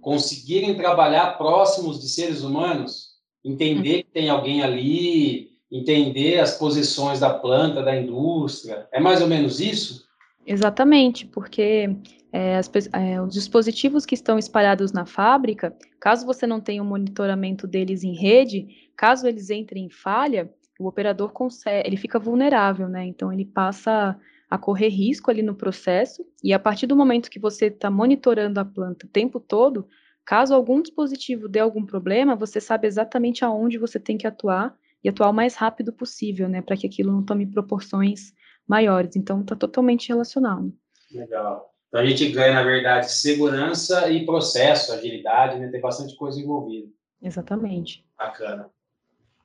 conseguirem 0.08 0.74
trabalhar 0.74 1.38
próximos 1.38 2.00
de 2.00 2.08
seres 2.08 2.42
humanos, 2.42 3.10
entender 3.44 4.04
que 4.04 4.12
tem 4.12 4.30
alguém 4.30 4.64
ali, 4.64 5.52
entender 5.70 6.40
as 6.40 6.58
posições 6.58 7.20
da 7.20 7.34
planta, 7.34 7.84
da 7.84 7.94
indústria. 7.94 8.88
É 8.94 9.02
mais 9.02 9.22
ou 9.22 9.28
menos 9.28 9.60
isso? 9.60 10.07
Exatamente, 10.50 11.26
porque 11.28 11.94
é, 12.32 12.56
as, 12.56 12.72
é, 12.94 13.22
os 13.22 13.34
dispositivos 13.34 14.06
que 14.06 14.16
estão 14.16 14.40
espalhados 14.40 14.94
na 14.94 15.06
fábrica, 15.06 15.76
caso 16.00 16.26
você 16.26 16.48
não 16.48 16.62
tenha 16.62 16.82
um 16.82 16.86
monitoramento 16.86 17.68
deles 17.68 18.02
em 18.02 18.16
rede, 18.16 18.66
caso 18.96 19.28
eles 19.28 19.50
entrem 19.50 19.84
em 19.88 19.90
falha, 19.90 20.50
o 20.80 20.88
operador 20.88 21.34
consegue, 21.34 21.86
ele 21.86 21.98
fica 21.98 22.18
vulnerável, 22.18 22.88
né? 22.88 23.06
Então 23.06 23.34
ele 23.34 23.44
passa 23.44 24.18
a 24.50 24.58
correr 24.58 24.88
risco 24.88 25.30
ali 25.30 25.42
no 25.44 25.54
processo, 25.54 26.26
e 26.42 26.54
a 26.54 26.60
partir 26.60 26.88
do 26.88 26.96
momento 26.96 27.30
que 27.30 27.40
você 27.40 27.66
está 27.66 27.92
monitorando 27.92 28.58
a 28.58 28.64
planta 28.64 29.06
o 29.06 29.10
tempo 29.10 29.42
todo, 29.42 29.86
caso 30.24 30.54
algum 30.54 30.82
dispositivo 30.82 31.50
dê 31.50 31.60
algum 31.60 31.86
problema, 31.86 32.38
você 32.38 32.62
sabe 32.62 32.88
exatamente 32.88 33.44
aonde 33.44 33.78
você 33.78 34.00
tem 34.00 34.18
que 34.18 34.26
atuar 34.26 34.74
e 35.04 35.10
atuar 35.10 35.30
o 35.30 35.34
mais 35.34 35.56
rápido 35.56 35.92
possível, 35.92 36.48
né? 36.48 36.62
Para 36.62 36.78
que 36.78 36.88
aquilo 36.88 37.12
não 37.12 37.24
tome 37.24 37.46
proporções 37.46 38.32
maiores. 38.68 39.16
Então, 39.16 39.42
está 39.42 39.56
totalmente 39.56 40.10
relacionado. 40.10 40.74
Legal. 41.12 41.74
Então, 41.88 42.02
a 42.02 42.06
gente 42.06 42.30
ganha, 42.30 42.54
na 42.54 42.64
verdade, 42.64 43.12
segurança 43.12 44.10
e 44.12 44.26
processo, 44.26 44.92
agilidade, 44.92 45.58
né? 45.58 45.70
Tem 45.70 45.80
bastante 45.80 46.16
coisa 46.16 46.40
envolvida. 46.40 46.88
Exatamente. 47.22 48.06
Bacana. 48.18 48.70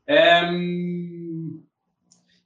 É... 0.06 0.42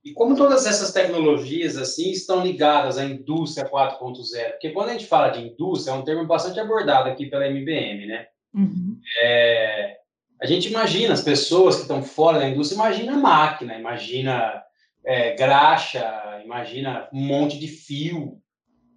E 0.04 0.12
como 0.12 0.36
todas 0.36 0.66
essas 0.66 0.92
tecnologias 0.92 1.76
assim 1.76 2.12
estão 2.12 2.44
ligadas 2.44 2.96
à 2.96 3.04
indústria 3.04 3.68
4.0? 3.68 4.50
Porque 4.52 4.70
quando 4.70 4.90
a 4.90 4.92
gente 4.92 5.06
fala 5.06 5.30
de 5.30 5.40
indústria, 5.40 5.92
é 5.92 5.96
um 5.96 6.04
termo 6.04 6.24
bastante 6.26 6.60
abordado 6.60 7.08
aqui 7.08 7.26
pela 7.26 7.48
MBM, 7.48 8.06
né? 8.06 8.28
Uhum. 8.54 9.00
É... 9.20 9.96
A 10.40 10.46
gente 10.46 10.68
imagina 10.68 11.14
as 11.14 11.22
pessoas 11.22 11.76
que 11.76 11.82
estão 11.82 12.02
fora 12.02 12.38
da 12.38 12.48
indústria, 12.48 12.76
imagina 12.76 13.16
máquina, 13.16 13.74
imagina 13.78 14.62
é, 15.06 15.36
graxa, 15.36 16.42
imagina 16.44 17.08
um 17.12 17.24
monte 17.24 17.58
de 17.58 17.68
fio. 17.68 18.42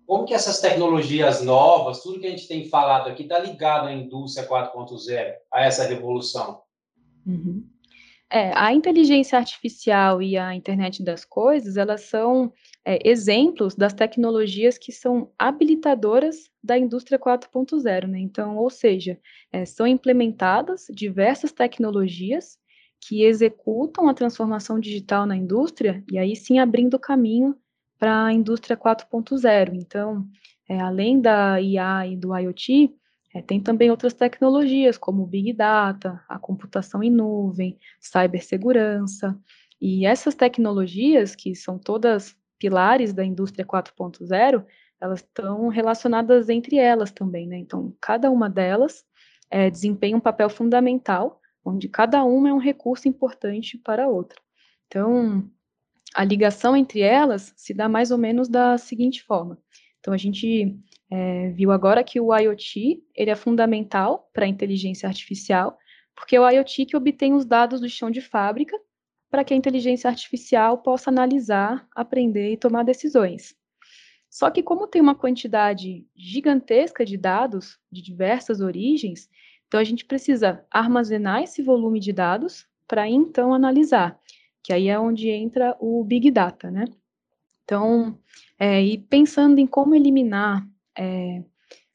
Como 0.07 0.25
que 0.25 0.33
essas 0.33 0.59
tecnologias 0.59 1.43
novas, 1.43 2.01
tudo 2.01 2.19
que 2.19 2.25
a 2.25 2.31
gente 2.31 2.47
tem 2.47 2.67
falado 2.67 3.07
aqui, 3.07 3.23
está 3.23 3.37
ligado 3.37 3.87
à 3.87 3.93
indústria 3.93 4.47
4.0, 4.47 5.33
a 5.53 5.63
essa 5.63 5.87
revolução? 5.87 6.61
Uhum. 7.27 7.63
É, 8.31 8.51
a 8.55 8.73
inteligência 8.73 9.37
artificial 9.37 10.21
e 10.21 10.35
a 10.35 10.55
internet 10.55 11.03
das 11.03 11.25
coisas, 11.25 11.77
elas 11.77 12.01
são 12.01 12.51
é, 12.83 12.99
exemplos 13.07 13.75
das 13.75 13.93
tecnologias 13.93 14.79
que 14.79 14.91
são 14.91 15.31
habilitadoras 15.37 16.49
da 16.63 16.77
indústria 16.77 17.19
4.0, 17.19 18.07
né? 18.07 18.19
Então, 18.19 18.57
ou 18.57 18.69
seja, 18.69 19.19
é, 19.51 19.63
são 19.65 19.85
implementadas 19.85 20.85
diversas 20.89 21.51
tecnologias 21.51 22.57
que 23.01 23.23
executam 23.23 24.07
a 24.07 24.13
transformação 24.13 24.79
digital 24.79 25.25
na 25.25 25.35
indústria 25.35 26.03
e 26.11 26.17
aí 26.17 26.35
sim 26.35 26.59
abrindo 26.59 26.99
caminho 26.99 27.55
para 27.97 28.25
a 28.25 28.33
indústria 28.33 28.77
4.0. 28.77 29.73
Então, 29.73 30.27
é, 30.67 30.79
além 30.79 31.19
da 31.19 31.59
IA 31.61 32.07
e 32.07 32.15
do 32.15 32.35
IoT, 32.35 32.93
é, 33.33 33.41
tem 33.41 33.61
também 33.61 33.91
outras 33.91 34.13
tecnologias 34.13 34.97
como 34.97 35.27
Big 35.27 35.53
Data, 35.53 36.23
a 36.27 36.39
computação 36.39 37.03
em 37.03 37.11
nuvem, 37.11 37.77
cibersegurança. 37.99 39.37
E 39.79 40.05
essas 40.05 40.35
tecnologias, 40.35 41.35
que 41.35 41.55
são 41.55 41.77
todas 41.77 42.35
pilares 42.57 43.13
da 43.13 43.23
indústria 43.23 43.65
4.0, 43.65 44.65
elas 44.99 45.19
estão 45.19 45.67
relacionadas 45.69 46.49
entre 46.49 46.77
elas 46.77 47.11
também, 47.11 47.47
né? 47.47 47.57
Então, 47.57 47.95
cada 48.01 48.29
uma 48.29 48.49
delas 48.49 49.05
é, 49.49 49.69
desempenha 49.69 50.17
um 50.17 50.19
papel 50.19 50.49
fundamental 50.49 51.38
onde 51.69 51.87
cada 51.87 52.23
uma 52.23 52.49
é 52.49 52.53
um 52.53 52.59
recurso 52.59 53.07
importante 53.07 53.77
para 53.77 54.05
a 54.05 54.07
outra. 54.07 54.39
Então, 54.87 55.49
a 56.13 56.23
ligação 56.23 56.75
entre 56.75 57.01
elas 57.01 57.53
se 57.55 57.73
dá 57.73 57.87
mais 57.87 58.11
ou 58.11 58.17
menos 58.17 58.49
da 58.49 58.77
seguinte 58.77 59.23
forma. 59.23 59.57
Então, 59.99 60.13
a 60.13 60.17
gente 60.17 60.77
é, 61.11 61.49
viu 61.51 61.71
agora 61.71 62.03
que 62.03 62.19
o 62.19 62.35
IoT 62.35 63.03
ele 63.15 63.29
é 63.29 63.35
fundamental 63.35 64.29
para 64.33 64.45
a 64.45 64.47
inteligência 64.49 65.07
artificial, 65.07 65.77
porque 66.15 66.35
é 66.35 66.41
o 66.41 66.49
IoT 66.49 66.85
que 66.85 66.97
obtém 66.97 67.33
os 67.33 67.45
dados 67.45 67.79
do 67.79 67.89
chão 67.89 68.09
de 68.11 68.21
fábrica 68.21 68.77
para 69.29 69.43
que 69.43 69.53
a 69.53 69.57
inteligência 69.57 70.09
artificial 70.09 70.79
possa 70.79 71.09
analisar, 71.09 71.87
aprender 71.95 72.53
e 72.53 72.57
tomar 72.57 72.83
decisões. 72.83 73.55
Só 74.29 74.49
que 74.51 74.61
como 74.61 74.87
tem 74.87 75.01
uma 75.01 75.15
quantidade 75.15 76.07
gigantesca 76.15 77.03
de 77.03 77.17
dados 77.17 77.79
de 77.91 78.01
diversas 78.01 78.61
origens, 78.61 79.29
então, 79.69 79.79
a 79.79 79.83
gente 79.83 80.03
precisa 80.03 80.65
armazenar 80.71 81.43
esse 81.43 81.61
volume 81.61 81.99
de 81.99 82.11
dados 82.11 82.65
para 82.87 83.07
então 83.07 83.53
analisar, 83.53 84.19
que 84.63 84.73
aí 84.73 84.87
é 84.87 84.99
onde 84.99 85.29
entra 85.29 85.77
o 85.79 86.03
Big 86.03 86.31
Data, 86.31 86.71
né? 86.71 86.85
Então, 87.63 88.17
é, 88.57 88.83
e 88.83 88.97
pensando 88.97 89.59
em 89.59 89.67
como 89.67 89.93
eliminar 89.93 90.67
é, 90.97 91.43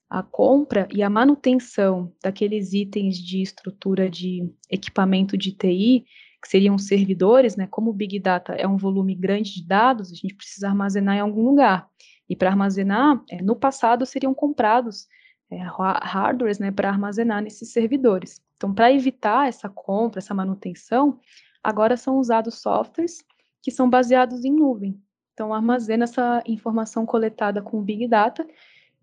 a 0.08 0.22
compra 0.22 0.86
e 0.94 1.02
a 1.02 1.10
manutenção 1.10 2.14
daqueles 2.22 2.72
itens 2.72 3.18
de 3.18 3.42
estrutura 3.42 4.08
de 4.08 4.48
equipamento 4.70 5.36
de 5.36 5.50
TI, 5.50 6.04
que 6.40 6.48
seriam 6.48 6.78
servidores, 6.78 7.56
né? 7.56 7.66
Como 7.66 7.90
o 7.90 7.94
Big 7.94 8.20
Data 8.20 8.52
é 8.52 8.68
um 8.68 8.76
volume 8.76 9.16
grande 9.16 9.52
de 9.52 9.66
dados, 9.66 10.12
a 10.12 10.14
gente 10.14 10.36
precisa 10.36 10.68
armazenar 10.68 11.16
em 11.16 11.20
algum 11.20 11.42
lugar. 11.42 11.88
E 12.28 12.36
para 12.36 12.50
armazenar, 12.50 13.20
é, 13.28 13.42
no 13.42 13.56
passado 13.56 14.06
seriam 14.06 14.32
comprados 14.32 15.08
é, 15.50 15.58
hardwares 15.58 16.58
né, 16.58 16.70
para 16.70 16.88
armazenar 16.88 17.42
nesses 17.42 17.72
servidores. 17.72 18.42
Então, 18.56 18.72
para 18.72 18.92
evitar 18.92 19.48
essa 19.48 19.68
compra, 19.68 20.18
essa 20.18 20.34
manutenção, 20.34 21.20
agora 21.62 21.96
são 21.96 22.18
usados 22.18 22.60
softwares 22.60 23.24
que 23.62 23.70
são 23.70 23.88
baseados 23.88 24.44
em 24.44 24.52
nuvem. 24.52 25.00
Então, 25.32 25.52
armazena 25.52 26.04
essa 26.04 26.42
informação 26.46 27.04
coletada 27.04 27.60
com 27.60 27.82
Big 27.82 28.06
Data, 28.06 28.46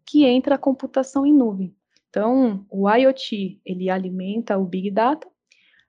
que 0.06 0.26
entra 0.26 0.56
a 0.56 0.58
computação 0.58 1.26
em 1.26 1.34
nuvem. 1.34 1.76
Então, 2.10 2.66
o 2.70 2.90
IoT, 2.90 3.62
ele 3.66 3.90
alimenta 3.90 4.58
o 4.58 4.66
Big 4.66 4.92
Data, 4.92 5.28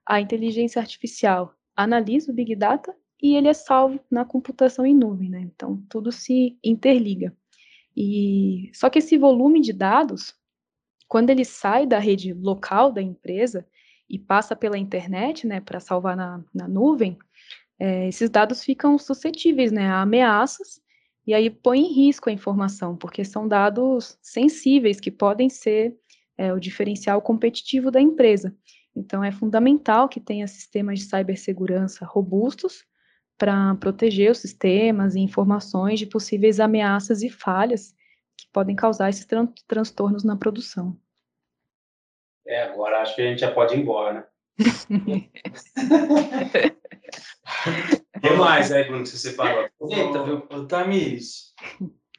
a 0.05 0.19
inteligência 0.19 0.81
artificial 0.81 1.55
analisa 1.75 2.31
o 2.31 2.35
Big 2.35 2.55
Data 2.55 2.95
e 3.21 3.35
ele 3.35 3.47
é 3.47 3.53
salvo 3.53 3.99
na 4.09 4.25
computação 4.25 4.85
em 4.85 4.95
nuvem, 4.95 5.29
né? 5.29 5.41
Então, 5.41 5.81
tudo 5.89 6.11
se 6.11 6.57
interliga. 6.63 7.35
E 7.95 8.69
só 8.73 8.89
que 8.89 8.99
esse 8.99 9.17
volume 9.17 9.61
de 9.61 9.71
dados, 9.71 10.35
quando 11.13 11.29
ele 11.29 11.45
sai 11.45 11.85
da 11.85 11.99
rede 11.99 12.33
local 12.33 12.91
da 12.91 12.99
empresa 12.99 13.63
e 14.09 14.17
passa 14.17 14.55
pela 14.55 14.79
internet, 14.79 15.45
né, 15.45 15.61
para 15.61 15.79
salvar 15.79 16.17
na, 16.17 16.43
na 16.51 16.67
nuvem, 16.67 17.19
é, 17.77 18.07
esses 18.07 18.31
dados 18.31 18.63
ficam 18.63 18.97
suscetíveis, 18.97 19.71
né, 19.71 19.85
a 19.85 20.01
ameaças 20.01 20.81
e 21.27 21.35
aí 21.35 21.51
põe 21.51 21.81
em 21.81 21.93
risco 21.93 22.31
a 22.31 22.33
informação, 22.33 22.97
porque 22.97 23.23
são 23.23 23.47
dados 23.47 24.17
sensíveis 24.23 24.99
que 24.99 25.11
podem 25.11 25.51
ser 25.51 25.95
é, 26.35 26.51
o 26.51 26.59
diferencial 26.59 27.21
competitivo 27.21 27.91
da 27.91 28.01
empresa. 28.01 28.51
Então, 28.95 29.23
é 29.23 29.31
fundamental 29.31 30.09
que 30.09 30.19
tenha 30.19 30.47
sistemas 30.47 30.97
de 30.97 31.05
cibersegurança 31.05 32.03
robustos 32.05 32.85
para 33.37 33.75
proteger 33.75 34.31
os 34.31 34.39
sistemas 34.39 35.13
e 35.13 35.19
informações 35.19 35.99
de 35.99 36.07
possíveis 36.07 36.59
ameaças 36.59 37.21
e 37.21 37.29
falhas 37.29 37.93
que 38.35 38.47
podem 38.51 38.75
causar 38.75 39.11
esses 39.11 39.25
tran 39.25 39.47
transtornos 39.67 40.23
na 40.23 40.35
produção. 40.35 40.97
É, 42.47 42.63
agora 42.63 43.01
acho 43.01 43.15
que 43.15 43.21
a 43.21 43.25
gente 43.25 43.39
já 43.39 43.51
pode 43.51 43.75
ir 43.75 43.79
embora, 43.79 44.13
né? 44.13 44.23
O 44.59 44.63
que 48.21 48.29
mais 48.37 48.71
aí, 48.71 48.83
Bruno, 48.83 49.03
que 49.03 49.09
você 49.09 49.17
separou? 49.17 49.67
Eita, 49.89 50.23
viu? 50.23 50.41
Tamires, 50.67 51.53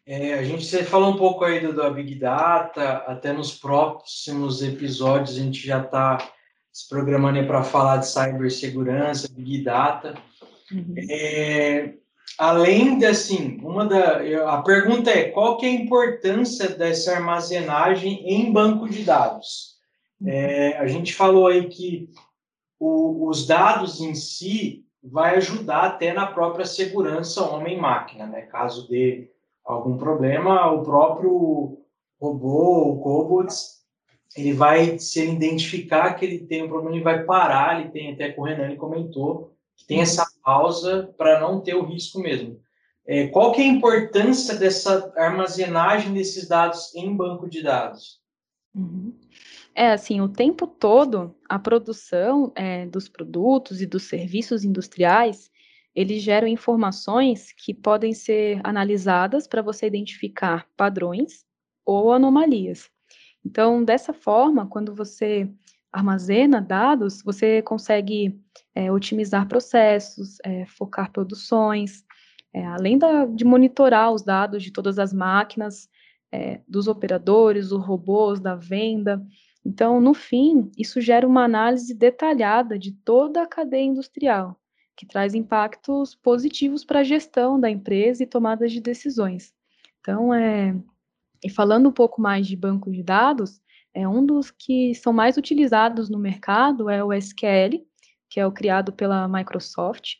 é, 0.06 0.34
a 0.34 0.42
gente 0.42 0.66
você 0.66 0.84
falou 0.84 1.14
um 1.14 1.16
pouco 1.16 1.44
aí 1.44 1.60
do, 1.60 1.72
do 1.72 1.94
Big 1.94 2.16
Data, 2.16 3.04
até 3.06 3.32
nos 3.32 3.54
próximos 3.54 4.62
episódios 4.62 5.38
a 5.38 5.40
gente 5.40 5.66
já 5.66 5.80
está 5.80 6.18
se 6.70 6.86
programando 6.88 7.46
para 7.46 7.62
falar 7.62 7.98
de 7.98 8.08
cibersegurança, 8.08 9.28
Big 9.32 9.62
Data. 9.62 10.14
Uhum. 10.70 10.94
É, 11.08 11.94
além 12.38 12.98
de, 12.98 13.06
assim, 13.06 13.58
uma 13.62 13.86
da, 13.86 14.20
a 14.52 14.62
pergunta 14.62 15.10
é, 15.10 15.30
qual 15.30 15.56
que 15.56 15.64
é 15.64 15.70
a 15.70 15.72
importância 15.72 16.68
dessa 16.68 17.14
armazenagem 17.14 18.28
em 18.28 18.52
banco 18.52 18.86
de 18.88 19.04
dados? 19.04 19.73
Uhum. 20.20 20.28
É, 20.28 20.78
a 20.78 20.86
gente 20.86 21.14
falou 21.14 21.46
aí 21.46 21.68
que 21.68 22.10
o, 22.78 23.28
os 23.28 23.46
dados 23.46 24.00
em 24.00 24.14
si 24.14 24.84
vai 25.02 25.36
ajudar 25.36 25.84
até 25.84 26.12
na 26.12 26.26
própria 26.26 26.64
segurança 26.64 27.44
homem-máquina, 27.44 28.26
né? 28.26 28.42
Caso 28.42 28.88
dê 28.88 29.30
algum 29.64 29.96
problema, 29.96 30.70
o 30.70 30.82
próprio 30.82 31.78
robô, 32.20 32.90
o 32.90 33.00
cobots, 33.00 33.84
ele 34.36 34.52
vai, 34.52 34.98
se 34.98 35.20
ele 35.20 35.32
identificar 35.32 36.14
que 36.14 36.24
ele 36.24 36.40
tem 36.40 36.64
um 36.64 36.68
problema, 36.68 36.96
ele 36.96 37.04
vai 37.04 37.22
parar, 37.24 37.80
ele 37.80 37.90
tem 37.90 38.12
até 38.12 38.32
que 38.32 38.40
o 38.40 38.42
Renan 38.42 38.74
comentou, 38.76 39.54
que 39.76 39.86
tem 39.86 40.00
essa 40.00 40.26
pausa 40.42 41.14
para 41.16 41.40
não 41.40 41.60
ter 41.60 41.74
o 41.74 41.84
risco 41.84 42.18
mesmo. 42.18 42.60
É, 43.06 43.28
qual 43.28 43.52
que 43.52 43.60
é 43.60 43.64
a 43.64 43.68
importância 43.68 44.56
dessa 44.56 45.12
armazenagem 45.16 46.14
desses 46.14 46.48
dados 46.48 46.94
em 46.94 47.14
banco 47.14 47.48
de 47.48 47.62
dados? 47.62 48.20
Uhum. 48.74 49.14
É 49.76 49.90
assim, 49.90 50.20
o 50.20 50.28
tempo 50.28 50.66
todo, 50.66 51.34
a 51.48 51.58
produção 51.58 52.52
é, 52.54 52.86
dos 52.86 53.08
produtos 53.08 53.82
e 53.82 53.86
dos 53.86 54.04
serviços 54.04 54.62
industriais, 54.62 55.50
eles 55.94 56.22
geram 56.22 56.46
informações 56.46 57.52
que 57.52 57.74
podem 57.74 58.12
ser 58.12 58.60
analisadas 58.62 59.48
para 59.48 59.62
você 59.62 59.86
identificar 59.86 60.66
padrões 60.76 61.44
ou 61.84 62.12
anomalias. 62.12 62.88
Então, 63.44 63.84
dessa 63.84 64.12
forma, 64.12 64.66
quando 64.66 64.94
você 64.94 65.50
armazena 65.92 66.60
dados, 66.60 67.22
você 67.22 67.62
consegue 67.62 68.40
é, 68.74 68.90
otimizar 68.90 69.46
processos, 69.46 70.38
é, 70.44 70.66
focar 70.66 71.12
produções, 71.12 72.04
é, 72.52 72.64
além 72.66 72.98
da, 72.98 73.26
de 73.26 73.44
monitorar 73.44 74.12
os 74.12 74.22
dados 74.22 74.62
de 74.62 74.72
todas 74.72 74.98
as 74.98 75.12
máquinas, 75.12 75.88
é, 76.32 76.60
dos 76.66 76.88
operadores, 76.88 77.68
dos 77.68 77.84
robôs, 77.84 78.40
da 78.40 78.56
venda. 78.56 79.24
Então, 79.64 80.00
no 80.00 80.12
fim, 80.12 80.70
isso 80.76 81.00
gera 81.00 81.26
uma 81.26 81.44
análise 81.44 81.94
detalhada 81.94 82.78
de 82.78 82.92
toda 82.92 83.42
a 83.42 83.46
cadeia 83.46 83.84
industrial, 83.84 84.60
que 84.94 85.06
traz 85.06 85.34
impactos 85.34 86.14
positivos 86.14 86.84
para 86.84 87.00
a 87.00 87.04
gestão 87.04 87.58
da 87.58 87.70
empresa 87.70 88.22
e 88.22 88.26
tomadas 88.26 88.70
de 88.72 88.80
decisões. 88.80 89.54
Então, 90.00 90.34
é, 90.34 90.76
e 91.42 91.48
falando 91.48 91.88
um 91.88 91.92
pouco 91.92 92.20
mais 92.20 92.46
de 92.46 92.56
banco 92.56 92.90
de 92.90 93.02
dados, 93.02 93.60
é 93.94 94.06
um 94.08 94.24
dos 94.24 94.50
que 94.50 94.94
são 94.94 95.12
mais 95.12 95.36
utilizados 95.36 96.10
no 96.10 96.18
mercado 96.18 96.90
é 96.90 97.02
o 97.02 97.12
SQL, 97.12 97.86
que 98.28 98.40
é 98.40 98.46
o 98.46 98.52
criado 98.52 98.92
pela 98.92 99.28
Microsoft. 99.28 100.16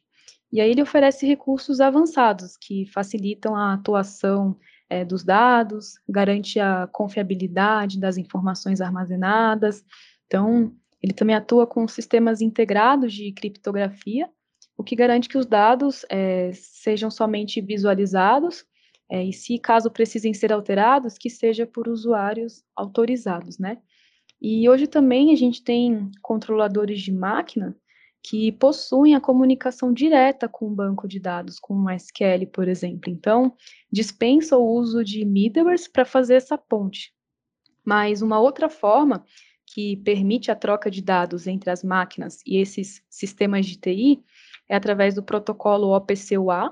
E 0.53 0.61
aí 0.61 0.71
ele 0.71 0.83
oferece 0.83 1.27
recursos 1.27 1.81
avançados 1.81 2.57
que 2.57 2.87
facilitam 2.87 3.57
a 3.57 3.75
atuação 3.75 4.57
é, 4.89 5.05
dos 5.05 5.25
dados, 5.25 5.95
garante 6.09 6.61
a 6.61 6.89
confiabilidade 6.93 7.99
das 7.99 8.17
informações 8.17 8.81
armazenadas. 8.81 9.85
Então, 10.27 10.75
ele 11.03 11.13
também 11.13 11.37
atua 11.37 11.67
com 11.67 11.87
sistemas 11.87 12.41
integrados 12.41 13.13
de 13.13 13.33
criptografia, 13.33 14.29
o 14.77 14.83
que 14.83 14.97
garante 14.97 15.29
que 15.29 15.39
os 15.39 15.47
dados 15.47 16.05
é, 16.11 16.51
sejam 16.53 17.11
somente 17.11 17.61
visualizados 17.61 18.65
é, 19.11 19.23
e 19.23 19.33
se 19.33 19.59
caso 19.59 19.91
precisem 19.91 20.33
ser 20.33 20.53
alterados, 20.53 21.19
que 21.19 21.29
seja 21.29 21.67
por 21.67 21.89
usuários 21.89 22.65
autorizados, 22.75 23.59
né? 23.59 23.79
E 24.41 24.69
hoje 24.69 24.87
também 24.87 25.33
a 25.33 25.37
gente 25.37 25.63
tem 25.63 26.11
controladores 26.21 27.01
de 27.01 27.13
máquina 27.13 27.77
que 28.27 28.51
possuem 28.53 29.15
a 29.15 29.21
comunicação 29.21 29.93
direta 29.93 30.49
com 30.49 30.67
o 30.67 30.75
banco 30.75 31.07
de 31.07 31.21
dados, 31.21 31.61
com 31.61 31.75
o 31.75 31.91
SQL, 31.91 32.47
por 32.51 32.67
exemplo. 32.67 33.11
Então, 33.11 33.55
dispensa 33.93 34.57
o 34.57 34.67
uso 34.67 35.05
de 35.05 35.27
middlewares 35.27 35.87
para 35.87 36.07
fazer 36.07 36.37
essa 36.37 36.57
ponte. 36.57 37.13
Mas 37.85 38.23
uma 38.23 38.41
outra 38.41 38.71
forma 38.71 39.23
que 39.67 39.99
permite 39.99 40.51
a 40.51 40.57
troca 40.57 40.91
de 40.91 41.03
dados 41.03 41.47
entre 41.47 41.69
as 41.69 41.85
máquinas 41.85 42.39
e 42.47 42.57
esses 42.57 43.03
sistemas 43.11 43.67
de 43.67 43.77
TI 43.77 44.25
é 44.71 44.75
através 44.75 45.15
do 45.15 45.23
protocolo 45.23 45.95
OPC-UA, 45.95 46.71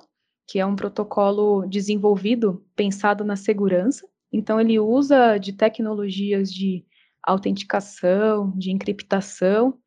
que 0.48 0.58
é 0.58 0.64
um 0.64 0.74
protocolo 0.74 1.66
desenvolvido 1.66 2.64
pensado 2.74 3.24
na 3.24 3.36
segurança. 3.36 4.08
Então, 4.32 4.58
ele 4.58 4.80
usa 4.80 5.36
de 5.36 5.52
tecnologias 5.52 6.50
de 6.50 6.82
autenticação, 7.22 8.50
de 8.56 8.70
encriptação, 8.70 9.78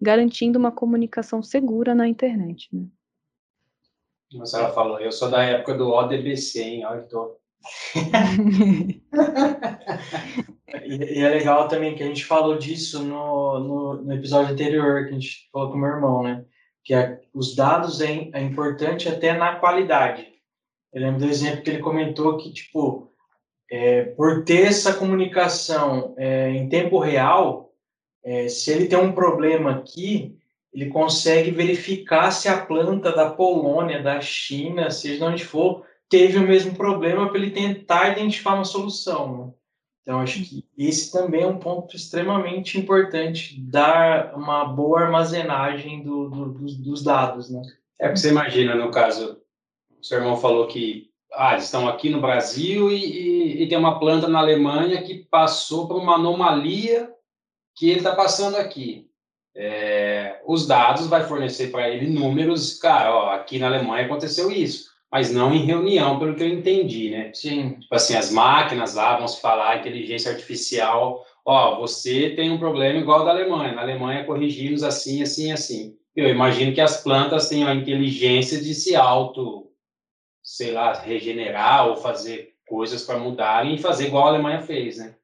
garantindo 0.00 0.58
uma 0.58 0.72
comunicação 0.72 1.42
segura 1.42 1.94
na 1.94 2.08
internet. 2.08 2.68
Né? 2.72 2.86
Mas 4.34 4.54
ela 4.54 4.72
falou, 4.72 4.98
eu 5.00 5.12
sou 5.12 5.30
da 5.30 5.42
época 5.42 5.74
do 5.74 5.90
ODBC, 5.90 6.62
hein? 6.62 6.86
Olha, 6.86 7.02
tô... 7.02 7.36
e, 10.86 10.96
e, 10.96 11.18
é 11.18 11.28
legal 11.28 11.68
também 11.68 11.94
que 11.94 12.02
a 12.02 12.06
gente 12.06 12.24
falou 12.24 12.56
disso 12.56 13.02
no, 13.04 13.58
no, 13.60 14.02
no, 14.02 14.12
episódio 14.14 14.52
anterior, 14.52 15.04
que 15.04 15.10
a 15.10 15.12
gente 15.12 15.50
falou 15.52 15.70
com 15.70 15.76
o 15.76 15.80
meu 15.80 15.90
irmão, 15.90 16.22
né? 16.22 16.42
que 16.82 16.94
os 17.34 17.54
dados 17.54 18.00
é, 18.00 18.30
é 18.32 18.40
importante 18.40 19.08
até 19.08 19.32
na 19.32 19.56
qualidade. 19.56 20.26
Eu 20.92 21.02
lembro 21.02 21.20
do 21.20 21.26
exemplo 21.26 21.62
que 21.62 21.70
ele 21.70 21.78
comentou 21.78 22.36
que, 22.36 22.52
tipo, 22.52 23.12
é, 23.70 24.04
por 24.04 24.44
ter 24.44 24.66
essa 24.66 24.94
comunicação 24.94 26.14
é, 26.18 26.50
em 26.50 26.68
tempo 26.68 26.98
real, 26.98 27.69
é, 28.22 28.48
se 28.48 28.70
ele 28.70 28.86
tem 28.86 28.98
um 28.98 29.12
problema 29.12 29.70
aqui, 29.72 30.36
ele 30.72 30.86
consegue 30.86 31.50
verificar 31.50 32.30
se 32.30 32.48
a 32.48 32.64
planta 32.64 33.12
da 33.12 33.30
Polônia, 33.30 34.02
da 34.02 34.20
China, 34.20 34.90
seja 34.90 35.18
de 35.18 35.24
onde 35.24 35.44
for, 35.44 35.84
teve 36.08 36.38
o 36.38 36.46
mesmo 36.46 36.74
problema 36.74 37.28
para 37.28 37.38
ele 37.38 37.50
tentar 37.50 38.10
identificar 38.10 38.54
uma 38.54 38.64
solução. 38.64 39.38
Né? 39.38 39.52
Então, 40.02 40.20
acho 40.20 40.42
que 40.42 40.64
esse 40.76 41.12
também 41.12 41.42
é 41.42 41.46
um 41.46 41.58
ponto 41.58 41.94
extremamente 41.94 42.78
importante, 42.78 43.60
dar 43.60 44.34
uma 44.34 44.64
boa 44.64 45.02
armazenagem 45.02 46.02
do, 46.02 46.28
do, 46.28 46.52
dos, 46.52 46.76
dos, 46.76 47.02
dados, 47.02 47.50
né? 47.50 47.62
É 47.98 48.06
porque 48.06 48.20
você 48.20 48.30
imagina, 48.30 48.74
no 48.74 48.90
caso, 48.90 49.38
o 50.00 50.04
seu 50.04 50.18
irmão 50.18 50.36
falou 50.36 50.66
que 50.66 51.10
ah, 51.32 51.52
eles 51.52 51.64
estão 51.64 51.86
aqui 51.86 52.08
no 52.08 52.20
Brasil 52.20 52.90
e, 52.90 52.96
e, 52.96 53.62
e 53.62 53.68
tem 53.68 53.78
uma 53.78 54.00
planta 54.00 54.26
na 54.26 54.38
Alemanha 54.38 55.02
que 55.02 55.26
passou 55.30 55.86
por 55.86 55.96
uma 55.96 56.14
anomalia 56.14 57.12
que 57.80 57.88
ele 57.88 58.00
está 58.00 58.14
passando 58.14 58.56
aqui. 58.56 59.08
é, 59.56 60.40
os 60.46 60.66
dados, 60.66 61.06
vai 61.06 61.24
fornecer 61.24 61.70
para 61.70 61.88
ele 61.88 62.06
números, 62.08 62.78
cara, 62.78 63.12
ó, 63.14 63.30
aqui 63.30 63.58
na 63.58 63.68
Alemanha 63.68 64.04
aconteceu 64.04 64.50
isso, 64.50 64.90
mas 65.10 65.32
não 65.32 65.52
em 65.54 65.64
reunião, 65.64 66.18
pelo 66.18 66.36
que 66.36 66.42
eu 66.42 66.48
entendi, 66.48 67.10
né? 67.10 67.32
Sim. 67.34 67.80
Tipo 67.80 67.94
assim, 67.94 68.14
as 68.14 68.30
máquinas 68.30 68.94
lá 68.94 69.16
vão 69.16 69.26
se 69.26 69.40
falar, 69.40 69.78
inteligência 69.78 70.30
artificial, 70.30 71.24
ó, 71.44 71.80
você 71.80 72.30
tem 72.36 72.50
um 72.50 72.58
problema 72.58 73.00
igual 73.00 73.24
da 73.24 73.30
Alemanha, 73.30 73.74
na 73.74 73.82
Alemanha 73.82 74.24
corrigimos 74.24 74.82
assim, 74.82 75.22
assim, 75.22 75.50
assim. 75.50 75.96
Eu 76.14 76.28
imagino 76.28 76.74
que 76.74 76.82
as 76.82 77.02
plantas 77.02 77.48
tenham 77.48 77.68
a 77.68 77.74
inteligência 77.74 78.60
de 78.60 78.74
se 78.74 78.94
auto, 78.94 79.72
sei 80.42 80.70
lá, 80.70 80.92
regenerar 80.92 81.88
ou 81.88 81.96
fazer 81.96 82.50
coisas 82.68 83.02
para 83.02 83.18
mudarem 83.18 83.74
e 83.74 83.78
fazer 83.78 84.08
igual 84.08 84.26
a 84.26 84.28
Alemanha 84.28 84.60
fez, 84.60 84.98
né? 84.98 85.16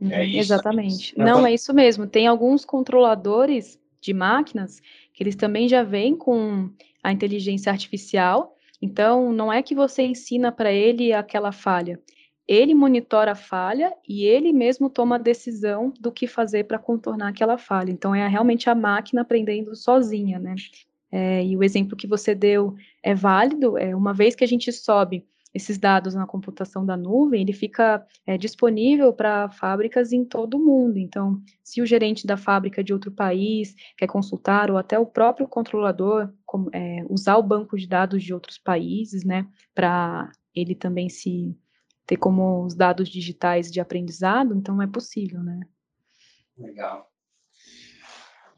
É 0.00 0.18
uhum, 0.18 0.24
isso. 0.24 0.38
Exatamente. 0.38 1.18
Não, 1.18 1.46
é 1.46 1.52
isso 1.52 1.74
mesmo. 1.74 2.06
Tem 2.06 2.26
alguns 2.26 2.64
controladores 2.64 3.78
de 4.00 4.14
máquinas 4.14 4.80
que 5.12 5.22
eles 5.22 5.36
também 5.36 5.68
já 5.68 5.82
vêm 5.82 6.16
com 6.16 6.70
a 7.02 7.12
inteligência 7.12 7.70
artificial. 7.70 8.56
Então, 8.80 9.32
não 9.32 9.52
é 9.52 9.62
que 9.62 9.74
você 9.74 10.02
ensina 10.02 10.50
para 10.50 10.72
ele 10.72 11.12
aquela 11.12 11.52
falha. 11.52 12.00
Ele 12.48 12.74
monitora 12.74 13.32
a 13.32 13.36
falha 13.36 13.92
e 14.08 14.24
ele 14.24 14.52
mesmo 14.52 14.88
toma 14.88 15.16
a 15.16 15.18
decisão 15.18 15.92
do 16.00 16.10
que 16.10 16.26
fazer 16.26 16.64
para 16.64 16.78
contornar 16.78 17.28
aquela 17.28 17.58
falha. 17.58 17.92
Então, 17.92 18.14
é 18.14 18.26
realmente 18.26 18.70
a 18.70 18.74
máquina 18.74 19.20
aprendendo 19.20 19.76
sozinha, 19.76 20.38
né? 20.38 20.54
É, 21.12 21.44
e 21.44 21.56
o 21.56 21.62
exemplo 21.62 21.96
que 21.96 22.06
você 22.06 22.34
deu 22.34 22.74
é 23.02 23.14
válido. 23.14 23.76
É, 23.76 23.94
uma 23.94 24.14
vez 24.14 24.34
que 24.34 24.44
a 24.44 24.48
gente 24.48 24.72
sobe 24.72 25.26
esses 25.52 25.78
dados 25.78 26.14
na 26.14 26.26
computação 26.26 26.86
da 26.86 26.96
nuvem, 26.96 27.42
ele 27.42 27.52
fica 27.52 28.06
é, 28.26 28.38
disponível 28.38 29.12
para 29.12 29.50
fábricas 29.50 30.12
em 30.12 30.24
todo 30.24 30.54
o 30.54 30.64
mundo. 30.64 30.98
Então, 30.98 31.42
se 31.62 31.82
o 31.82 31.86
gerente 31.86 32.26
da 32.26 32.36
fábrica 32.36 32.82
de 32.82 32.92
outro 32.92 33.10
país 33.10 33.74
quer 33.96 34.06
consultar, 34.06 34.70
ou 34.70 34.76
até 34.76 34.98
o 34.98 35.06
próprio 35.06 35.48
controlador 35.48 36.32
é, 36.72 37.04
usar 37.08 37.36
o 37.36 37.42
banco 37.42 37.76
de 37.76 37.86
dados 37.86 38.22
de 38.22 38.32
outros 38.32 38.58
países, 38.58 39.24
né, 39.24 39.46
para 39.74 40.30
ele 40.54 40.74
também 40.74 41.08
se 41.08 41.56
ter 42.06 42.16
como 42.16 42.64
os 42.64 42.74
dados 42.74 43.08
digitais 43.08 43.70
de 43.70 43.80
aprendizado, 43.80 44.54
então 44.54 44.80
é 44.82 44.86
possível, 44.86 45.42
né? 45.42 45.60
Legal. 46.58 47.08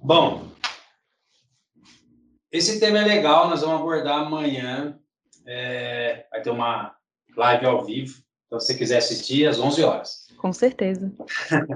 Bom, 0.01 0.49
esse 2.51 2.81
tema 2.81 2.99
é 2.99 3.05
legal, 3.05 3.49
nós 3.49 3.61
vamos 3.61 3.81
abordar 3.81 4.27
amanhã 4.27 4.99
é, 5.47 6.27
vai 6.31 6.43
ter 6.43 6.51
uma 6.51 6.95
live 7.37 7.67
ao 7.67 7.85
vivo. 7.85 8.23
Então, 8.47 8.61
se 8.61 8.67
você 8.67 8.79
quiser 8.79 8.99
assistir, 8.99 9.47
às 9.47 9.59
11 9.59 9.83
horas. 9.83 10.27
Com 10.37 10.53
certeza. 10.53 11.13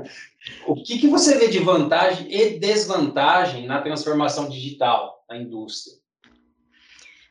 o 0.67 0.75
que, 0.75 0.99
que 0.99 1.09
você 1.09 1.39
vê 1.39 1.49
de 1.49 1.59
vantagem 1.59 2.31
e 2.31 2.59
desvantagem 2.59 3.67
na 3.67 3.81
transformação 3.81 4.49
digital 4.49 5.25
da 5.29 5.37
indústria? 5.37 5.97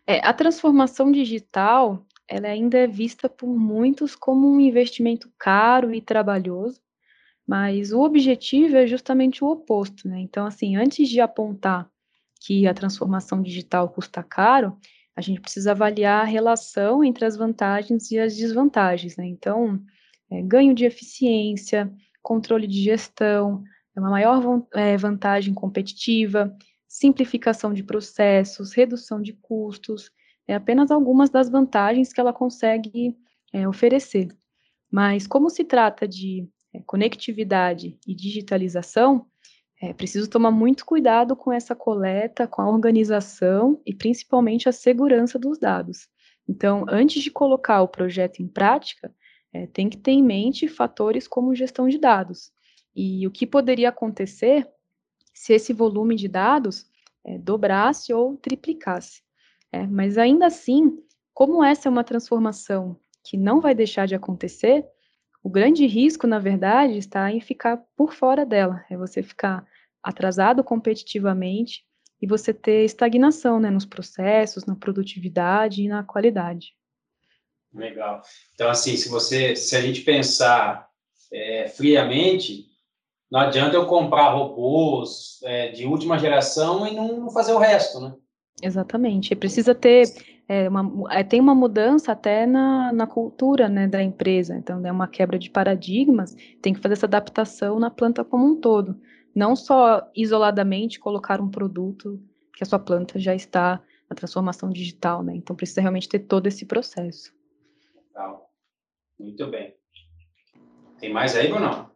É, 0.07 0.25
a 0.25 0.33
transformação 0.33 1.11
digital 1.11 2.05
ela 2.27 2.47
ainda 2.47 2.77
é 2.77 2.87
vista 2.87 3.29
por 3.29 3.47
muitos 3.47 4.15
como 4.15 4.47
um 4.47 4.59
investimento 4.59 5.31
caro 5.37 5.93
e 5.93 6.01
trabalhoso, 6.01 6.81
mas 7.47 7.91
o 7.91 8.01
objetivo 8.01 8.75
é 8.77 8.87
justamente 8.87 9.43
o 9.43 9.47
oposto, 9.47 10.07
né? 10.07 10.19
Então, 10.19 10.45
assim, 10.45 10.75
antes 10.75 11.07
de 11.07 11.21
apontar 11.21 11.87
que 12.41 12.67
a 12.67 12.73
transformação 12.73 13.41
digital 13.41 13.89
custa 13.89 14.23
caro, 14.23 14.77
a 15.15 15.21
gente 15.21 15.39
precisa 15.39 15.71
avaliar 15.71 16.21
a 16.21 16.27
relação 16.27 17.03
entre 17.03 17.25
as 17.25 17.37
vantagens 17.37 18.11
e 18.11 18.19
as 18.19 18.35
desvantagens, 18.35 19.15
né? 19.15 19.25
Então, 19.25 19.81
é, 20.29 20.41
ganho 20.41 20.73
de 20.73 20.85
eficiência, 20.85 21.91
controle 22.21 22.67
de 22.67 22.81
gestão, 22.81 23.63
é 23.95 23.99
uma 23.99 24.09
maior 24.09 24.65
é, 24.73 24.97
vantagem 24.97 25.53
competitiva, 25.53 26.55
simplificação 26.87 27.73
de 27.73 27.83
processos, 27.83 28.73
redução 28.73 29.21
de 29.21 29.33
custos, 29.33 30.11
é 30.47 30.53
apenas 30.53 30.91
algumas 30.91 31.29
das 31.29 31.49
vantagens 31.49 32.11
que 32.11 32.19
ela 32.19 32.33
consegue 32.33 33.15
é, 33.53 33.67
oferecer. 33.67 34.27
Mas 34.91 35.25
como 35.25 35.49
se 35.49 35.63
trata 35.63 36.07
de 36.07 36.47
é, 36.73 36.81
conectividade 36.85 37.97
e 38.05 38.13
digitalização, 38.13 39.25
é 39.81 39.93
preciso 39.93 40.29
tomar 40.29 40.51
muito 40.51 40.85
cuidado 40.85 41.35
com 41.35 41.51
essa 41.51 41.75
coleta, 41.75 42.47
com 42.47 42.61
a 42.61 42.69
organização 42.69 43.81
e 43.85 43.93
principalmente 43.93 44.69
a 44.69 44.71
segurança 44.71 45.37
dos 45.37 45.59
dados. 45.59 46.07
Então, 46.47 46.85
antes 46.87 47.21
de 47.21 47.31
colocar 47.31 47.81
o 47.81 47.87
projeto 47.87 48.41
em 48.41 48.47
prática, 48.47 49.13
é, 49.51 49.67
tem 49.67 49.89
que 49.89 49.97
ter 49.97 50.11
em 50.11 50.23
mente 50.23 50.67
fatores 50.67 51.27
como 51.27 51.55
gestão 51.55 51.87
de 51.87 51.97
dados. 51.97 52.51
E 52.95 53.27
o 53.27 53.31
que 53.31 53.45
poderia 53.45 53.89
acontecer 53.89 54.67
se 55.33 55.53
esse 55.53 55.73
volume 55.73 56.15
de 56.15 56.27
dados 56.27 56.85
é, 57.23 57.37
dobrasse 57.37 58.13
ou 58.13 58.37
triplicasse. 58.37 59.21
É, 59.71 59.85
mas 59.85 60.17
ainda 60.17 60.45
assim, 60.45 60.97
como 61.33 61.63
essa 61.63 61.89
é 61.89 61.91
uma 61.91 62.03
transformação 62.03 62.97
que 63.23 63.35
não 63.35 63.59
vai 63.59 63.75
deixar 63.75 64.05
de 64.05 64.15
acontecer, 64.15 64.85
o 65.45 65.49
grande 65.49 65.85
risco, 65.85 66.25
na 66.25 66.39
verdade, 66.39 66.97
está 66.97 67.31
em 67.31 67.39
ficar 67.39 67.77
por 67.95 68.15
fora 68.15 68.43
dela, 68.43 68.83
é 68.89 68.97
você 68.97 69.21
ficar 69.21 69.63
atrasado 70.01 70.63
competitivamente 70.63 71.83
e 72.19 72.25
você 72.25 72.51
ter 72.51 72.83
estagnação 72.83 73.59
né, 73.59 73.69
nos 73.69 73.85
processos, 73.85 74.65
na 74.65 74.75
produtividade 74.75 75.83
e 75.83 75.87
na 75.87 76.03
qualidade. 76.03 76.73
Legal. 77.71 78.23
Então, 78.55 78.67
assim, 78.71 78.97
se 78.97 79.07
você, 79.07 79.55
se 79.55 79.75
a 79.75 79.81
gente 79.81 80.01
pensar 80.01 80.89
é, 81.31 81.67
friamente, 81.67 82.65
não 83.29 83.41
adianta 83.41 83.75
eu 83.75 83.85
comprar 83.85 84.33
robôs 84.33 85.39
é, 85.43 85.67
de 85.67 85.85
última 85.85 86.17
geração 86.17 86.87
e 86.87 86.95
não 86.95 87.29
fazer 87.29 87.53
o 87.53 87.59
resto, 87.59 87.99
né? 87.99 88.15
Exatamente. 88.63 89.35
Precisa 89.35 89.75
ter 89.75 90.11
é, 90.47 90.69
uma, 90.69 91.13
é, 91.13 91.23
tem 91.23 91.39
uma 91.39 91.55
mudança 91.55 92.11
até 92.11 92.45
na, 92.45 92.93
na 92.93 93.07
cultura 93.07 93.67
né, 93.67 93.87
da 93.87 94.01
empresa. 94.01 94.55
Então, 94.55 94.85
é 94.85 94.91
uma 94.91 95.07
quebra 95.07 95.39
de 95.39 95.49
paradigmas. 95.49 96.35
Tem 96.61 96.73
que 96.73 96.79
fazer 96.79 96.93
essa 96.93 97.07
adaptação 97.07 97.79
na 97.79 97.89
planta 97.89 98.23
como 98.23 98.45
um 98.45 98.59
todo. 98.59 98.99
Não 99.33 99.55
só 99.55 100.09
isoladamente 100.15 100.99
colocar 100.99 101.41
um 101.41 101.49
produto 101.49 102.21
que 102.53 102.63
a 102.63 102.65
sua 102.65 102.79
planta 102.79 103.19
já 103.19 103.33
está 103.33 103.81
na 104.09 104.15
transformação 104.15 104.69
digital, 104.69 105.23
né? 105.23 105.35
Então, 105.35 105.55
precisa 105.55 105.81
realmente 105.81 106.07
ter 106.07 106.19
todo 106.19 106.47
esse 106.47 106.65
processo. 106.65 107.33
Legal. 108.07 108.49
Muito 109.19 109.47
bem. 109.47 109.75
Tem 110.99 111.11
mais 111.11 111.35
aí, 111.35 111.49
Bruno? 111.49 111.89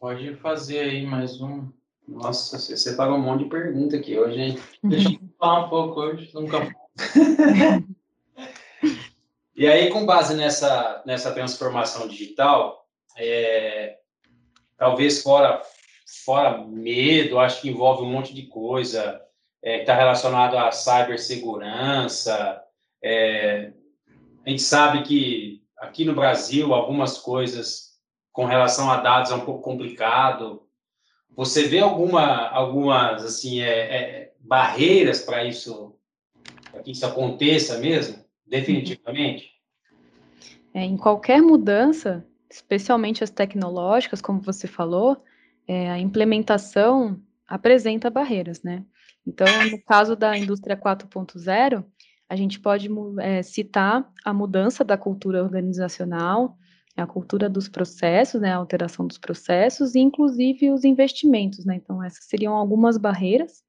Pode 0.00 0.34
fazer 0.36 0.80
aí 0.80 1.06
mais 1.06 1.40
um. 1.40 1.70
Nossa, 2.08 2.58
você 2.58 2.76
separou 2.76 3.16
um 3.16 3.22
monte 3.22 3.44
de 3.44 3.50
pergunta 3.50 3.96
aqui 3.96 4.18
hoje, 4.18 4.40
hein? 4.40 4.58
Deixa 4.82 5.10
eu 5.10 5.20
falar 5.38 5.66
um 5.66 5.68
pouco 5.68 6.00
hoje, 6.00 6.30
nunca. 6.34 6.74
e 9.54 9.66
aí, 9.66 9.90
com 9.90 10.06
base 10.06 10.34
nessa, 10.34 11.02
nessa 11.06 11.32
transformação 11.32 12.06
digital, 12.08 12.86
é, 13.16 13.98
talvez 14.76 15.22
fora, 15.22 15.62
fora 16.24 16.58
medo, 16.58 17.38
acho 17.38 17.60
que 17.60 17.68
envolve 17.68 18.02
um 18.02 18.10
monte 18.10 18.34
de 18.34 18.46
coisa 18.46 19.20
é, 19.62 19.76
que 19.76 19.82
está 19.82 19.94
relacionado 19.94 20.56
à 20.58 20.72
cibersegurança. 20.72 22.62
É, 23.02 23.72
a 24.44 24.50
gente 24.50 24.62
sabe 24.62 25.02
que 25.02 25.62
aqui 25.76 26.04
no 26.04 26.14
Brasil, 26.14 26.74
algumas 26.74 27.18
coisas 27.18 27.92
com 28.32 28.44
relação 28.44 28.90
a 28.90 28.96
dados 28.98 29.30
é 29.30 29.34
um 29.34 29.44
pouco 29.44 29.62
complicado. 29.62 30.66
Você 31.36 31.64
vê 31.64 31.80
alguma, 31.80 32.48
algumas 32.48 33.24
assim, 33.24 33.60
é, 33.60 33.96
é 33.96 34.32
barreiras 34.40 35.20
para 35.20 35.44
isso, 35.44 35.96
isso 36.86 37.06
aconteça 37.06 37.78
mesmo, 37.78 38.24
definitivamente? 38.46 39.50
É, 40.74 40.84
em 40.84 40.96
qualquer 40.96 41.40
mudança, 41.42 42.24
especialmente 42.50 43.22
as 43.22 43.30
tecnológicas, 43.30 44.20
como 44.20 44.40
você 44.40 44.66
falou, 44.66 45.22
é, 45.66 45.90
a 45.90 45.98
implementação 45.98 47.20
apresenta 47.46 48.10
barreiras, 48.10 48.62
né? 48.62 48.84
Então, 49.26 49.46
no 49.70 49.80
caso 49.82 50.16
da 50.16 50.36
indústria 50.36 50.76
4.0, 50.76 51.84
a 52.28 52.36
gente 52.36 52.58
pode 52.58 52.88
é, 53.20 53.42
citar 53.42 54.10
a 54.24 54.32
mudança 54.32 54.82
da 54.82 54.96
cultura 54.96 55.42
organizacional, 55.42 56.56
a 56.96 57.06
cultura 57.06 57.48
dos 57.48 57.68
processos, 57.68 58.40
né, 58.40 58.52
a 58.52 58.56
alteração 58.56 59.06
dos 59.06 59.18
processos 59.18 59.94
e 59.94 60.00
inclusive 60.00 60.70
os 60.70 60.84
investimentos, 60.84 61.64
né? 61.64 61.76
Então 61.76 62.02
essas 62.02 62.24
seriam 62.24 62.54
algumas 62.54 62.96
barreiras. 62.98 63.62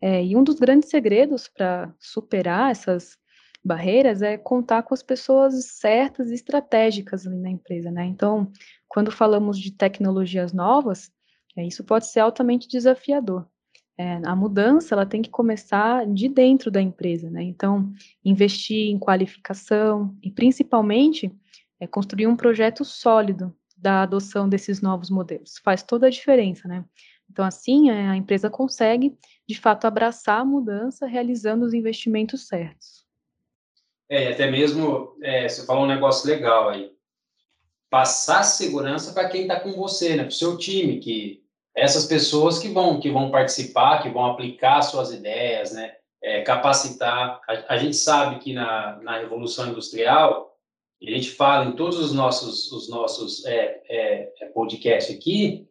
É, 0.00 0.24
e 0.24 0.36
um 0.36 0.44
dos 0.44 0.56
grandes 0.56 0.88
segredos 0.88 1.48
para 1.48 1.92
superar 1.98 2.70
essas 2.70 3.16
barreiras 3.64 4.22
é 4.22 4.36
contar 4.36 4.82
com 4.82 4.94
as 4.94 5.02
pessoas 5.02 5.54
certas 5.64 6.30
e 6.30 6.34
estratégicas 6.34 7.26
ali 7.26 7.36
na 7.36 7.50
empresa, 7.50 7.90
né? 7.90 8.04
Então, 8.04 8.50
quando 8.88 9.10
falamos 9.10 9.58
de 9.58 9.72
tecnologias 9.72 10.52
novas, 10.52 11.10
é, 11.56 11.66
isso 11.66 11.82
pode 11.82 12.06
ser 12.06 12.20
altamente 12.20 12.68
desafiador. 12.68 13.46
É, 13.98 14.20
a 14.26 14.36
mudança 14.36 14.94
ela 14.94 15.06
tem 15.06 15.22
que 15.22 15.30
começar 15.30 16.06
de 16.06 16.28
dentro 16.28 16.70
da 16.70 16.82
empresa, 16.82 17.30
né? 17.30 17.42
Então, 17.42 17.92
investir 18.24 18.90
em 18.90 18.98
qualificação 18.98 20.14
e 20.22 20.30
principalmente 20.30 21.32
é 21.80 21.86
construir 21.86 22.26
um 22.26 22.36
projeto 22.36 22.84
sólido 22.84 23.54
da 23.76 24.02
adoção 24.02 24.48
desses 24.48 24.80
novos 24.80 25.10
modelos. 25.10 25.58
Faz 25.64 25.82
toda 25.82 26.06
a 26.06 26.10
diferença, 26.10 26.68
né? 26.68 26.84
Então, 27.30 27.44
assim, 27.44 27.90
é, 27.90 28.08
a 28.08 28.16
empresa 28.16 28.48
consegue, 28.48 29.16
de 29.46 29.58
fato, 29.58 29.86
abraçar 29.86 30.40
a 30.40 30.44
mudança 30.44 31.06
realizando 31.06 31.64
os 31.64 31.72
investimentos 31.72 32.48
certos. 32.48 33.06
É, 34.08 34.32
até 34.32 34.50
mesmo, 34.50 35.16
é, 35.22 35.48
você 35.48 35.64
falou 35.64 35.84
um 35.84 35.88
negócio 35.88 36.28
legal 36.28 36.68
aí. 36.68 36.92
Passar 37.88 38.42
segurança 38.42 39.12
para 39.12 39.28
quem 39.28 39.42
está 39.42 39.60
com 39.60 39.72
você, 39.72 40.16
né? 40.16 40.24
Para 40.24 40.28
o 40.28 40.32
seu 40.32 40.56
time, 40.56 40.98
que 40.98 41.44
essas 41.74 42.06
pessoas 42.06 42.58
que 42.58 42.68
vão, 42.68 42.98
que 42.98 43.10
vão 43.10 43.30
participar, 43.30 44.02
que 44.02 44.08
vão 44.08 44.26
aplicar 44.26 44.82
suas 44.82 45.12
ideias, 45.12 45.72
né? 45.72 45.94
É, 46.22 46.42
capacitar. 46.42 47.40
A, 47.48 47.74
a, 47.74 47.76
gente 47.76 47.96
sabe 47.96 48.40
que 48.40 48.52
na, 48.52 48.96
na 49.02 49.18
Revolução 49.18 49.68
Industrial, 49.68 50.56
a 51.00 51.10
gente 51.10 51.30
fala 51.30 51.66
em 51.66 51.76
todos 51.76 51.98
os 51.98 52.12
nossos, 52.12 52.72
os 52.72 52.88
nossos 52.88 53.44
é, 53.44 53.82
é, 53.88 54.32
é 54.40 54.46
podcasts 54.46 55.14
aqui, 55.14 55.68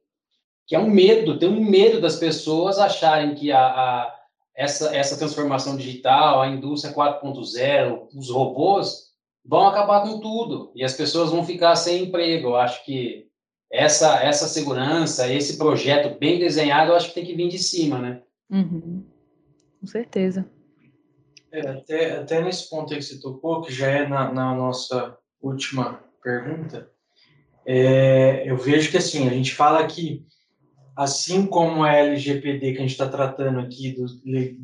que 0.68 0.76
é 0.76 0.80
um 0.80 0.90
medo, 0.90 1.38
tem 1.38 1.50
um 1.50 1.64
medo 1.64 2.02
das 2.02 2.16
pessoas 2.16 2.80
acharem 2.80 3.36
que 3.36 3.52
a, 3.52 3.60
a 3.60 4.16
essa, 4.56 4.96
essa 4.96 5.18
transformação 5.18 5.76
digital, 5.76 6.42
a 6.42 6.48
indústria 6.48 6.94
4.0, 6.94 8.08
os 8.16 8.30
robôs 8.30 9.14
vão 9.44 9.68
acabar 9.68 10.02
com 10.02 10.20
tudo 10.20 10.72
e 10.74 10.84
as 10.84 10.94
pessoas 10.94 11.30
vão 11.30 11.44
ficar 11.44 11.76
sem 11.76 12.06
emprego. 12.06 12.50
Eu 12.50 12.56
acho 12.56 12.84
que 12.86 13.28
essa, 13.72 14.24
essa 14.24 14.48
segurança, 14.48 15.32
esse 15.32 15.58
projeto 15.58 16.18
bem 16.18 16.40
desenhado, 16.40 16.92
eu 16.92 16.96
acho 16.96 17.10
que 17.10 17.16
tem 17.16 17.26
que 17.26 17.36
vir 17.36 17.50
de 17.50 17.60
cima, 17.60 18.00
né? 18.00 18.22
Uhum. 18.50 19.06
Com 19.82 19.88
certeza. 19.88 20.50
É, 21.52 21.60
até, 21.70 22.18
até 22.18 22.42
nesse 22.42 22.70
ponto 22.70 22.94
aí 22.94 23.00
que 23.00 23.06
você 23.06 23.20
tocou, 23.20 23.62
que 23.62 23.74
já 23.74 23.88
é 23.88 24.08
na, 24.08 24.32
na 24.32 24.56
nossa 24.56 25.18
última 25.42 26.02
pergunta, 26.24 26.90
é, 27.66 28.50
eu 28.50 28.58
vejo 28.58 28.90
que 28.90 28.98
assim, 28.98 29.28
a 29.28 29.32
gente 29.32 29.54
fala 29.54 29.86
que 29.86 30.26
assim 30.96 31.46
como 31.46 31.84
a 31.84 31.94
LGPD 31.94 32.72
que 32.72 32.78
a 32.78 32.82
gente 32.82 32.92
está 32.92 33.08
tratando 33.08 33.60
aqui 33.60 33.92
do, 33.92 34.06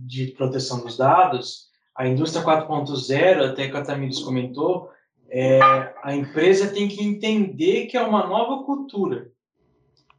de 0.07 0.27
proteção 0.27 0.81
dos 0.81 0.97
dados, 0.97 1.69
a 1.95 2.07
indústria 2.07 2.43
4.0, 2.43 3.51
até 3.51 3.69
que 3.69 3.77
a 3.77 3.83
Tamires 3.83 4.19
comentou, 4.19 4.89
é, 5.29 5.59
a 6.03 6.15
empresa 6.15 6.73
tem 6.73 6.87
que 6.87 7.03
entender 7.03 7.87
que 7.87 7.97
é 7.97 8.01
uma 8.01 8.25
nova 8.25 8.63
cultura. 8.63 9.31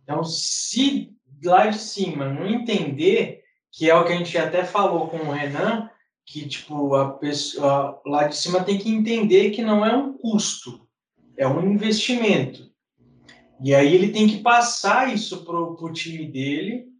Então, 0.03 0.25
se 0.25 1.13
lá 1.45 1.67
de 1.67 1.79
cima 1.79 2.29
não 2.29 2.47
entender, 2.47 3.43
que 3.71 3.89
é 3.89 3.95
o 3.95 4.05
que 4.05 4.13
a 4.13 4.17
gente 4.17 4.37
até 4.37 4.65
falou 4.65 5.09
com 5.09 5.19
o 5.19 5.31
Renan, 5.31 5.89
que 6.25 6.47
tipo 6.47 6.95
a 6.95 7.13
pessoa 7.15 8.01
lá 8.07 8.29
de 8.29 8.37
cima 8.37 8.63
tem 8.63 8.79
que 8.79 8.89
entender 8.89 9.51
que 9.51 9.63
não 9.63 9.85
é 9.85 9.95
um 9.97 10.17
custo, 10.17 10.87
é 11.37 11.47
um 11.47 11.61
investimento. 11.73 12.72
E 13.63 13.75
aí 13.75 13.95
ele 13.95 14.13
tem 14.13 14.27
que 14.27 14.39
passar 14.39 15.13
isso 15.13 15.45
para 15.45 15.57
o 15.57 15.93
time 15.93 16.27
dele 16.27 16.93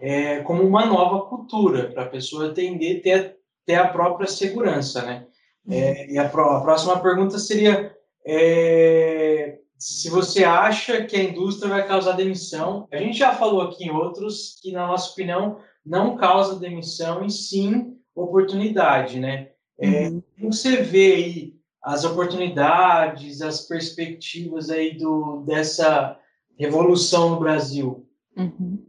é, 0.00 0.40
como 0.40 0.62
uma 0.62 0.86
nova 0.86 1.26
cultura, 1.26 1.90
para 1.90 2.04
a 2.04 2.08
pessoa 2.08 2.50
atender, 2.50 3.02
ter, 3.02 3.36
ter 3.66 3.74
a 3.74 3.88
própria 3.88 4.26
segurança, 4.26 5.02
né? 5.02 5.26
É, 5.70 6.06
uhum. 6.06 6.12
e 6.12 6.18
a, 6.18 6.26
a, 6.26 6.60
próxima 6.60 6.98
pergunta 6.98 7.38
seria 7.38 7.94
é, 8.24 9.58
se 9.78 10.08
você 10.08 10.44
acha 10.44 11.04
que 11.04 11.14
a 11.14 11.22
indústria 11.22 11.68
vai 11.68 11.86
causar 11.86 12.12
demissão. 12.12 12.88
A 12.90 12.96
gente 12.96 13.18
já 13.18 13.34
falou 13.34 13.60
aqui 13.60 13.84
em 13.84 13.90
outros 13.90 14.58
que, 14.62 14.72
na 14.72 14.86
nossa 14.86 15.12
opinião, 15.12 15.58
não 15.84 16.16
causa 16.16 16.58
demissão 16.58 17.24
e 17.24 17.30
sim 17.30 17.96
oportunidade, 18.14 19.20
né? 19.20 19.50
É, 19.78 20.08
uhum. 20.08 20.22
Como 20.38 20.52
você 20.52 20.82
vê 20.82 21.14
aí 21.14 21.57
as 21.82 22.04
oportunidades, 22.04 23.40
as 23.40 23.66
perspectivas 23.66 24.70
aí 24.70 24.96
do, 24.96 25.42
dessa 25.46 26.18
revolução 26.58 27.30
no 27.30 27.40
Brasil? 27.40 28.06
Uhum. 28.36 28.84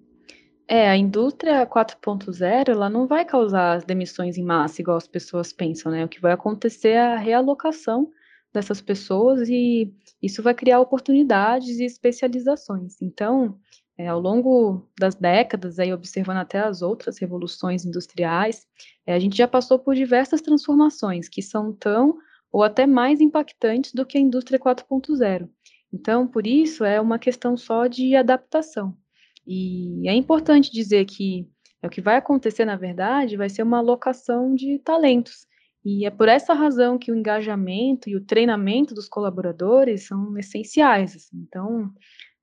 É, 0.68 0.88
a 0.88 0.96
indústria 0.96 1.66
4.0, 1.66 2.70
ela 2.70 2.90
não 2.90 3.08
vai 3.08 3.26
causar 3.26 3.82
demissões 3.82 4.38
em 4.38 4.44
massa, 4.44 4.82
igual 4.82 4.98
as 4.98 5.08
pessoas 5.08 5.52
pensam, 5.52 5.92
né? 5.92 6.06
O 6.06 6.08
que 6.08 6.22
vai 6.22 6.32
acontecer 6.32 6.90
é 6.90 7.00
a 7.00 7.18
realocação 7.18 8.12
dessas 8.54 8.80
pessoas 8.80 9.50
e 9.50 9.92
isso 10.22 10.44
vai 10.44 10.54
criar 10.54 10.80
oportunidades 10.80 11.80
e 11.80 11.86
especializações. 11.86 13.02
Então, 13.02 13.58
é, 13.98 14.08
ao 14.08 14.20
longo 14.20 14.88
das 15.00 15.16
décadas, 15.16 15.80
aí 15.80 15.92
observando 15.92 16.38
até 16.38 16.60
as 16.60 16.82
outras 16.82 17.18
revoluções 17.18 17.84
industriais, 17.84 18.68
é, 19.06 19.14
a 19.14 19.20
gente 19.20 19.36
já 19.36 19.48
passou 19.48 19.80
por 19.80 19.96
diversas 19.96 20.42
transformações 20.42 21.28
que 21.28 21.42
são 21.42 21.74
tão 21.74 22.18
ou 22.52 22.64
até 22.64 22.86
mais 22.86 23.22
impactantes 23.22 23.94
do 23.94 24.06
que 24.06 24.18
a 24.18 24.22
indústria 24.22 24.60
4.0. 24.60 25.50
Então, 25.92 26.28
por 26.28 26.46
isso, 26.46 26.84
é 26.84 27.00
uma 27.02 27.20
questão 27.20 27.58
só 27.58 27.88
de 27.88 28.16
adaptação. 28.16 28.96
E 29.46 30.08
é 30.08 30.14
importante 30.14 30.72
dizer 30.72 31.06
que 31.06 31.48
é 31.82 31.88
o 31.88 31.90
que 31.90 32.02
vai 32.02 32.18
acontecer, 32.18 32.66
na 32.66 32.76
verdade, 32.76 33.38
vai 33.38 33.50
ser 33.50 33.64
uma 33.64 33.78
alocação 33.78 34.54
de 34.54 34.80
talentos. 34.80 35.48
E 35.84 36.06
é 36.06 36.10
por 36.10 36.28
essa 36.28 36.54
razão 36.54 36.98
que 36.98 37.12
o 37.12 37.16
engajamento 37.16 38.10
e 38.10 38.16
o 38.16 38.24
treinamento 38.24 38.94
dos 38.94 39.08
colaboradores 39.08 40.08
são 40.08 40.38
essenciais. 40.38 41.16
Assim. 41.16 41.38
Então, 41.48 41.92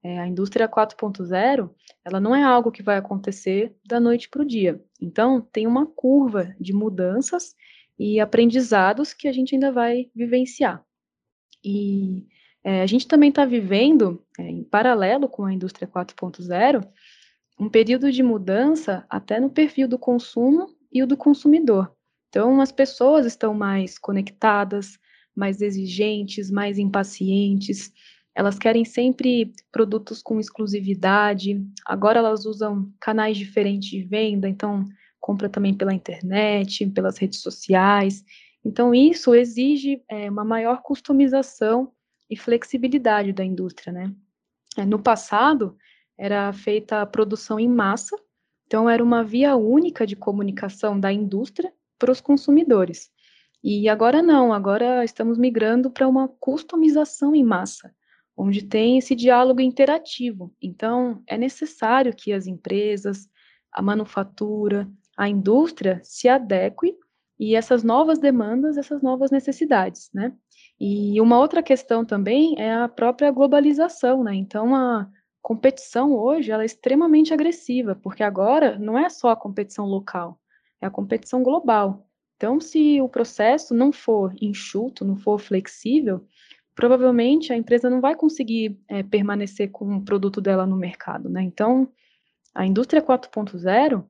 é, 0.03 0.19
a 0.21 0.27
indústria 0.27 0.69
4.0, 0.69 1.71
ela 2.05 2.19
não 2.19 2.35
é 2.35 2.43
algo 2.43 2.73
que 2.73 2.83
vai 2.83 2.97
acontecer 2.97 3.77
da 3.87 4.01
noite 4.01 4.29
para 4.29 4.43
o 4.43 4.47
dia. 4.47 4.83
Então, 5.01 5.41
tem 5.41 5.67
uma 5.67 5.87
curva 5.87 6.55
de 6.59 6.73
mudanças 6.73 7.55
e 7.99 8.21
aprendizados 8.21 9.13
que 9.13 9.29
a 9.29 9.33
gente 9.33 9.55
ainda 9.55 9.73
vai 9.73 10.11
vivenciar. 10.15 10.85
E 11.65 12.27
é, 12.63 12.83
a 12.83 12.87
gente 12.87 13.07
também 13.07 13.31
está 13.31 13.45
vivendo, 13.45 14.25
é, 14.39 14.43
em 14.43 14.65
paralelo 14.65 15.29
com 15.29 15.45
a 15.45 15.53
indústria 15.53 15.89
4.0, 15.89 16.87
um 17.59 17.69
período 17.69 18.13
de 18.13 18.23
mudança 18.23 19.07
até 19.09 19.41
no 19.41 19.51
perfil 19.51 19.89
do 19.89 19.99
consumo 19.99 20.69
e 20.93 21.03
o 21.03 21.07
do 21.07 21.17
consumidor. 21.17 21.95
Então, 22.29 22.61
as 22.61 22.71
pessoas 22.71 23.25
estão 23.25 23.55
mais 23.55 23.99
conectadas, 23.99 24.99
mais 25.35 25.63
exigentes, 25.63 26.51
mais 26.51 26.79
impacientes, 26.79 27.93
elas 28.35 28.59
querem 28.59 28.85
sempre 28.85 29.53
produtos 29.73 30.23
com 30.23 30.39
exclusividade, 30.39 31.65
agora 31.87 32.19
elas 32.19 32.45
usam 32.45 32.93
canais 33.01 33.39
diferentes 33.39 33.89
de 33.89 34.03
venda, 34.03 34.47
então 34.47 34.85
compra 35.21 35.49
também 35.49 35.75
pela 35.75 35.95
internet, 35.95 36.87
pelas 36.91 37.19
redes 37.19 37.41
sociais. 37.41 38.25
Então, 38.65 38.95
isso 38.95 39.35
exige 39.35 40.03
é, 40.09 40.31
uma 40.31 40.45
maior 40.45 40.83
customização 40.83 41.93
e 42.29 42.37
flexibilidade 42.37 43.33
da 43.33 43.45
indústria, 43.45 43.93
né? 43.93 44.13
É, 44.77 44.85
no 44.85 44.99
passado, 44.99 45.77
era 46.19 46.53
feita 46.53 47.03
a 47.03 47.07
produção 47.07 47.59
em 47.59 47.69
massa, 47.69 48.17
então 48.67 48.89
era 48.91 49.03
uma 49.03 49.23
via 49.23 49.57
única 49.57 50.07
de 50.07 50.17
comunicação 50.17 50.99
da 50.99 51.13
indústria 51.13 51.73
para 51.99 52.11
os 52.11 52.21
consumidores. 52.21 53.11
E 53.63 53.89
agora 53.89 54.23
não, 54.23 54.53
agora 54.53 55.05
estamos 55.05 55.39
migrando 55.39 55.91
para 55.91 56.07
uma 56.07 56.29
customização 56.29 57.35
em 57.35 57.45
massa, 57.45 57.95
onde 58.37 58.63
tem 58.63 58.99
esse 58.99 59.15
diálogo 59.15 59.61
interativo. 59.61 60.55
Então, 60.61 61.23
é 61.27 61.39
necessário 61.39 62.15
que 62.15 62.33
as 62.33 62.47
empresas, 62.47 63.29
a 63.73 63.81
manufatura, 63.83 64.89
a 65.17 65.29
indústria 65.29 66.01
se 66.05 66.29
adeque 66.29 66.95
e 67.39 67.55
essas 67.55 67.83
novas 67.83 68.19
demandas, 68.19 68.77
essas 68.77 69.03
novas 69.03 69.31
necessidades, 69.31 70.11
né? 70.13 70.33
E 70.79 71.21
uma 71.21 71.39
outra 71.39 71.63
questão 71.63 72.05
também 72.05 72.55
é 72.59 72.75
a 72.75 72.89
própria 72.89 73.31
globalização, 73.31 74.23
né? 74.23 74.35
Então 74.35 74.75
a 74.75 75.09
competição 75.41 76.13
hoje 76.13 76.51
ela 76.51 76.63
é 76.63 76.67
extremamente 76.67 77.33
agressiva, 77.33 77.95
porque 77.95 78.23
agora 78.23 78.79
não 78.79 78.99
é 78.99 79.09
só 79.09 79.31
a 79.31 79.37
competição 79.37 79.87
local, 79.87 80.41
é 80.81 80.87
a 80.87 80.91
competição 80.91 81.43
global. 81.43 82.07
Então, 82.37 82.61
se 82.61 83.01
o 83.01 83.09
processo 83.09 83.73
não 83.73 83.91
for 83.91 84.35
enxuto, 84.41 85.05
não 85.05 85.17
for 85.17 85.39
flexível, 85.39 86.27
provavelmente 86.75 87.53
a 87.53 87.57
empresa 87.57 87.89
não 87.89 88.01
vai 88.01 88.15
conseguir 88.15 88.79
é, 88.89 89.03
permanecer 89.03 89.71
com 89.71 89.97
o 89.97 90.05
produto 90.05 90.41
dela 90.41 90.67
no 90.67 90.77
mercado, 90.77 91.31
né? 91.31 91.43
Então, 91.43 91.89
a 92.55 92.67
indústria 92.67 93.01
4.0 93.01 94.05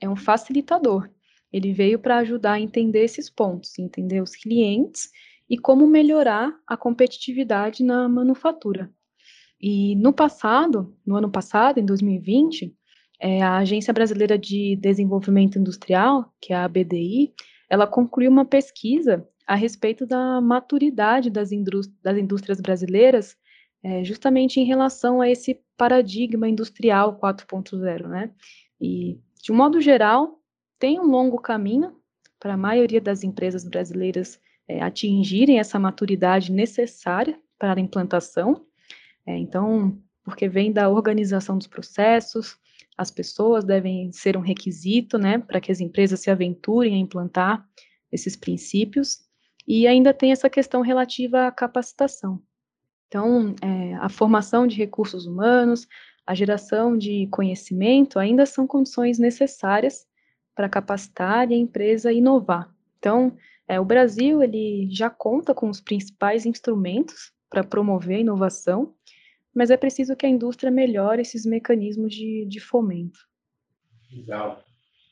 é 0.00 0.08
um 0.08 0.16
facilitador. 0.16 1.08
Ele 1.52 1.72
veio 1.72 1.98
para 1.98 2.18
ajudar 2.18 2.52
a 2.52 2.60
entender 2.60 3.04
esses 3.04 3.30
pontos, 3.30 3.78
entender 3.78 4.20
os 4.20 4.36
clientes 4.36 5.10
e 5.48 5.56
como 5.56 5.86
melhorar 5.86 6.54
a 6.66 6.76
competitividade 6.76 7.82
na 7.82 8.08
manufatura. 8.08 8.92
E 9.60 9.96
no 9.96 10.12
passado, 10.12 10.96
no 11.04 11.16
ano 11.16 11.30
passado, 11.30 11.78
em 11.80 11.84
2020, 11.84 12.74
é, 13.20 13.42
a 13.42 13.56
Agência 13.56 13.92
Brasileira 13.92 14.38
de 14.38 14.76
Desenvolvimento 14.76 15.58
Industrial, 15.58 16.32
que 16.40 16.52
é 16.52 16.56
a 16.56 16.64
ABDI, 16.64 17.32
ela 17.68 17.86
concluiu 17.86 18.30
uma 18.30 18.44
pesquisa 18.44 19.26
a 19.46 19.54
respeito 19.54 20.06
da 20.06 20.40
maturidade 20.40 21.30
das, 21.30 21.50
das 22.02 22.18
indústrias 22.18 22.60
brasileiras, 22.60 23.36
é, 23.82 24.04
justamente 24.04 24.60
em 24.60 24.64
relação 24.64 25.20
a 25.20 25.28
esse 25.28 25.60
paradigma 25.76 26.48
industrial 26.48 27.18
4.0, 27.18 28.08
né? 28.08 28.30
E 28.80 29.18
de 29.42 29.52
um 29.52 29.56
modo 29.56 29.80
geral, 29.80 30.40
tem 30.78 30.98
um 30.98 31.06
longo 31.06 31.38
caminho 31.38 31.96
para 32.38 32.54
a 32.54 32.56
maioria 32.56 33.00
das 33.00 33.22
empresas 33.22 33.64
brasileiras 33.64 34.40
é, 34.68 34.80
atingirem 34.82 35.58
essa 35.58 35.78
maturidade 35.78 36.52
necessária 36.52 37.38
para 37.58 37.74
a 37.74 37.80
implantação. 37.80 38.66
É, 39.26 39.36
então, 39.36 39.98
porque 40.22 40.48
vem 40.48 40.72
da 40.72 40.88
organização 40.88 41.56
dos 41.56 41.66
processos, 41.66 42.58
as 42.96 43.10
pessoas 43.10 43.64
devem 43.64 44.10
ser 44.12 44.36
um 44.36 44.40
requisito, 44.40 45.18
né, 45.18 45.38
para 45.38 45.60
que 45.60 45.70
as 45.70 45.80
empresas 45.80 46.20
se 46.20 46.30
aventurem 46.30 46.94
a 46.94 46.98
implantar 46.98 47.66
esses 48.10 48.36
princípios. 48.36 49.20
E 49.66 49.86
ainda 49.86 50.12
tem 50.12 50.32
essa 50.32 50.50
questão 50.50 50.80
relativa 50.80 51.46
à 51.46 51.52
capacitação. 51.52 52.42
Então, 53.06 53.54
é, 53.62 53.94
a 53.94 54.08
formação 54.08 54.66
de 54.66 54.76
recursos 54.76 55.26
humanos, 55.26 55.86
a 56.28 56.34
geração 56.34 56.98
de 56.98 57.26
conhecimento 57.28 58.18
ainda 58.18 58.44
são 58.44 58.66
condições 58.66 59.18
necessárias 59.18 60.06
para 60.54 60.68
capacitar 60.68 61.50
e 61.50 61.54
a 61.54 61.56
empresa 61.56 62.12
inovar. 62.12 62.70
Então, 62.98 63.34
é, 63.66 63.80
o 63.80 63.84
Brasil 63.84 64.42
ele 64.42 64.90
já 64.90 65.08
conta 65.08 65.54
com 65.54 65.70
os 65.70 65.80
principais 65.80 66.44
instrumentos 66.44 67.32
para 67.48 67.64
promover 67.64 68.18
a 68.18 68.20
inovação, 68.20 68.94
mas 69.54 69.70
é 69.70 69.76
preciso 69.78 70.14
que 70.14 70.26
a 70.26 70.28
indústria 70.28 70.70
melhore 70.70 71.22
esses 71.22 71.46
mecanismos 71.46 72.14
de, 72.14 72.44
de 72.44 72.60
fomento. 72.60 73.20
Legal. 74.12 74.62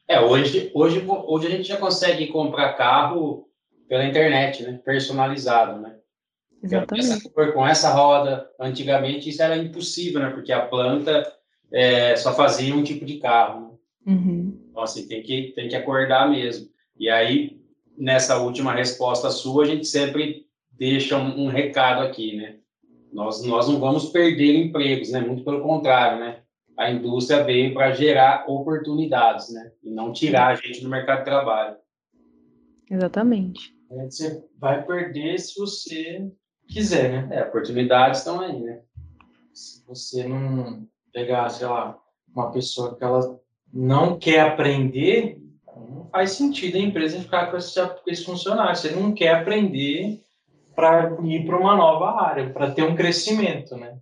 É, 0.06 0.20
hoje, 0.20 0.70
hoje, 0.74 1.02
hoje 1.08 1.46
a 1.46 1.50
gente 1.50 1.66
já 1.66 1.78
consegue 1.78 2.26
comprar 2.26 2.74
carro 2.74 3.48
pela 3.88 4.04
internet, 4.04 4.64
né? 4.64 4.82
Personalizado, 4.84 5.80
né? 5.80 5.98
Exatamente. 6.66 7.30
com 7.52 7.66
essa 7.66 7.92
roda, 7.92 8.48
antigamente 8.60 9.28
isso 9.28 9.42
era 9.42 9.56
impossível, 9.56 10.20
né? 10.20 10.30
Porque 10.30 10.52
a 10.52 10.66
planta 10.66 11.32
é, 11.72 12.16
só 12.16 12.34
fazia 12.34 12.74
um 12.74 12.82
tipo 12.82 13.04
de 13.04 13.18
carro. 13.18 13.60
Né? 13.60 14.14
Uhum. 14.14 14.58
Então, 14.70 14.82
assim, 14.82 15.06
tem 15.06 15.22
que, 15.22 15.52
tem 15.54 15.68
que 15.68 15.76
acordar 15.76 16.30
mesmo. 16.30 16.68
E 16.98 17.08
aí, 17.08 17.60
nessa 17.96 18.38
última 18.38 18.74
resposta 18.74 19.30
sua, 19.30 19.64
a 19.64 19.66
gente 19.66 19.86
sempre 19.86 20.46
deixa 20.70 21.16
um, 21.16 21.44
um 21.44 21.48
recado 21.48 22.02
aqui, 22.02 22.36
né? 22.36 22.56
Nós, 23.12 23.42
nós 23.44 23.68
não 23.68 23.80
vamos 23.80 24.10
perder 24.10 24.54
empregos, 24.54 25.10
né? 25.10 25.20
Muito 25.20 25.44
pelo 25.44 25.62
contrário, 25.62 26.20
né? 26.20 26.42
A 26.76 26.90
indústria 26.90 27.42
veio 27.42 27.72
para 27.72 27.92
gerar 27.92 28.44
oportunidades, 28.46 29.52
né? 29.52 29.72
E 29.82 29.90
não 29.90 30.12
tirar 30.12 30.48
a 30.48 30.54
gente 30.54 30.82
do 30.82 30.88
mercado 30.88 31.20
de 31.20 31.24
trabalho. 31.24 31.76
Exatamente. 32.90 33.74
Você 33.90 34.44
vai 34.58 34.84
perder 34.84 35.38
se 35.38 35.58
você 35.58 36.30
quiser, 36.68 37.10
né? 37.10 37.36
É, 37.36 37.42
oportunidades 37.42 38.20
estão 38.20 38.40
aí, 38.40 38.60
né? 38.60 38.80
Se 39.52 39.84
você 39.86 40.26
não 40.26 40.86
pegar, 41.12 41.48
sei 41.48 41.66
lá, 41.66 41.98
uma 42.34 42.50
pessoa 42.50 42.96
que 42.96 43.02
ela 43.02 43.40
não 43.72 44.18
quer 44.18 44.40
aprender, 44.40 45.40
não 45.76 46.06
faz 46.10 46.32
sentido 46.32 46.76
a 46.76 46.80
empresa 46.80 47.20
ficar 47.20 47.50
com 47.50 47.56
esse, 47.56 47.80
com 47.80 48.10
esse 48.10 48.24
funcionário. 48.24 48.76
Você 48.76 48.90
não 48.90 49.12
quer 49.12 49.34
aprender 49.34 50.20
para 50.74 51.16
ir 51.24 51.46
para 51.46 51.58
uma 51.58 51.74
nova 51.74 52.22
área, 52.22 52.50
para 52.50 52.70
ter 52.70 52.82
um 52.82 52.94
crescimento, 52.94 53.76
né? 53.76 53.98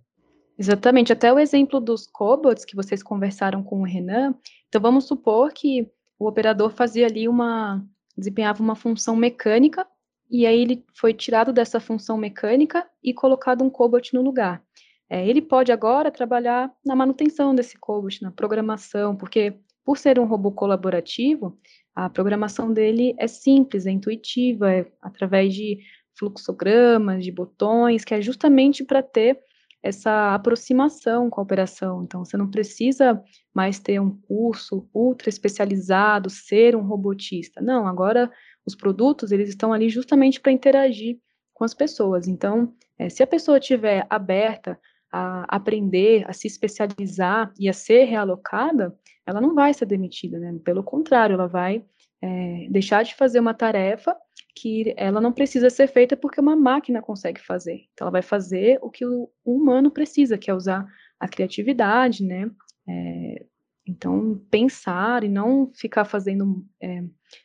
Exatamente. 0.57 1.11
Até 1.11 1.31
o 1.31 1.39
exemplo 1.39 1.79
dos 1.79 2.07
cobots 2.07 2.65
que 2.65 2.75
vocês 2.75 3.03
conversaram 3.03 3.63
com 3.63 3.81
o 3.81 3.85
Renan. 3.85 4.35
Então, 4.67 4.81
vamos 4.81 5.05
supor 5.05 5.51
que 5.51 5.89
o 6.17 6.27
operador 6.27 6.69
fazia 6.71 7.07
ali 7.07 7.27
uma. 7.27 7.83
desempenhava 8.17 8.61
uma 8.63 8.75
função 8.75 9.15
mecânica, 9.15 9.85
e 10.29 10.45
aí 10.45 10.61
ele 10.61 10.83
foi 10.93 11.13
tirado 11.13 11.53
dessa 11.53 11.79
função 11.79 12.17
mecânica 12.17 12.87
e 13.03 13.13
colocado 13.13 13.63
um 13.63 13.69
cobot 13.69 14.13
no 14.13 14.21
lugar. 14.21 14.63
É, 15.09 15.27
ele 15.27 15.41
pode 15.41 15.71
agora 15.71 16.09
trabalhar 16.09 16.71
na 16.83 16.95
manutenção 16.95 17.53
desse 17.53 17.77
cobot, 17.77 18.21
na 18.23 18.31
programação, 18.31 19.15
porque 19.15 19.53
por 19.83 19.97
ser 19.97 20.19
um 20.19 20.25
robô 20.25 20.51
colaborativo, 20.51 21.57
a 21.95 22.09
programação 22.09 22.73
dele 22.73 23.15
é 23.19 23.27
simples, 23.27 23.85
é 23.85 23.91
intuitiva, 23.91 24.73
é 24.73 24.91
através 25.01 25.53
de 25.53 25.79
fluxogramas, 26.17 27.23
de 27.23 27.31
botões, 27.31 28.03
que 28.03 28.13
é 28.13 28.21
justamente 28.21 28.83
para 28.83 29.03
ter 29.03 29.39
essa 29.85 30.33
aproximação 30.33 31.29
com 31.29 31.39
a 31.39 31.43
operação. 31.43 32.03
Então, 32.03 32.25
você 32.25 32.35
não 32.35 32.49
precisa 32.49 33.21
mais 33.53 33.77
ter 33.77 34.01
um 34.01 34.09
curso 34.09 34.89
ultra 34.91 35.29
especializado, 35.29 36.27
ser 36.27 36.75
um 36.75 36.81
robotista. 36.81 37.61
Não, 37.61 37.85
agora 37.85 38.31
os 38.65 38.73
produtos, 38.75 39.31
eles 39.31 39.47
estão 39.47 39.71
ali 39.71 39.87
justamente 39.87 40.41
para 40.41 40.51
interagir 40.51 41.19
com 41.53 41.63
as 41.63 41.75
pessoas. 41.75 42.27
Então, 42.27 42.73
é, 42.97 43.09
se 43.09 43.21
a 43.21 43.27
pessoa 43.27 43.59
estiver 43.59 44.07
aberta 44.09 44.79
a 45.11 45.45
aprender, 45.55 46.25
a 46.27 46.33
se 46.33 46.47
especializar 46.47 47.53
e 47.59 47.69
a 47.69 47.73
ser 47.73 48.05
realocada, 48.05 48.91
ela 49.23 49.39
não 49.39 49.53
vai 49.53 49.71
ser 49.71 49.85
demitida, 49.85 50.39
né? 50.39 50.59
Pelo 50.65 50.83
contrário, 50.83 51.35
ela 51.35 51.47
vai 51.47 51.85
é, 52.23 52.67
deixar 52.71 53.03
de 53.03 53.13
fazer 53.13 53.39
uma 53.39 53.53
tarefa 53.53 54.17
que 54.55 54.93
ela 54.95 55.19
não 55.19 55.33
precisa 55.33 55.69
ser 55.69 55.87
feita 55.87 56.15
porque 56.15 56.39
uma 56.39 56.55
máquina 56.55 57.01
consegue 57.01 57.41
fazer. 57.41 57.87
Então, 57.93 58.05
ela 58.05 58.11
vai 58.11 58.21
fazer 58.21 58.79
o 58.81 58.89
que 58.89 59.05
o 59.05 59.29
humano 59.43 59.91
precisa, 59.91 60.37
que 60.37 60.49
é 60.49 60.53
usar 60.53 60.87
a 61.19 61.27
criatividade, 61.27 62.23
né? 62.23 62.49
É, 62.87 63.45
então, 63.85 64.41
pensar 64.49 65.23
e 65.23 65.29
não 65.29 65.71
ficar 65.75 66.05
fazendo 66.05 66.65
é, 66.81 67.03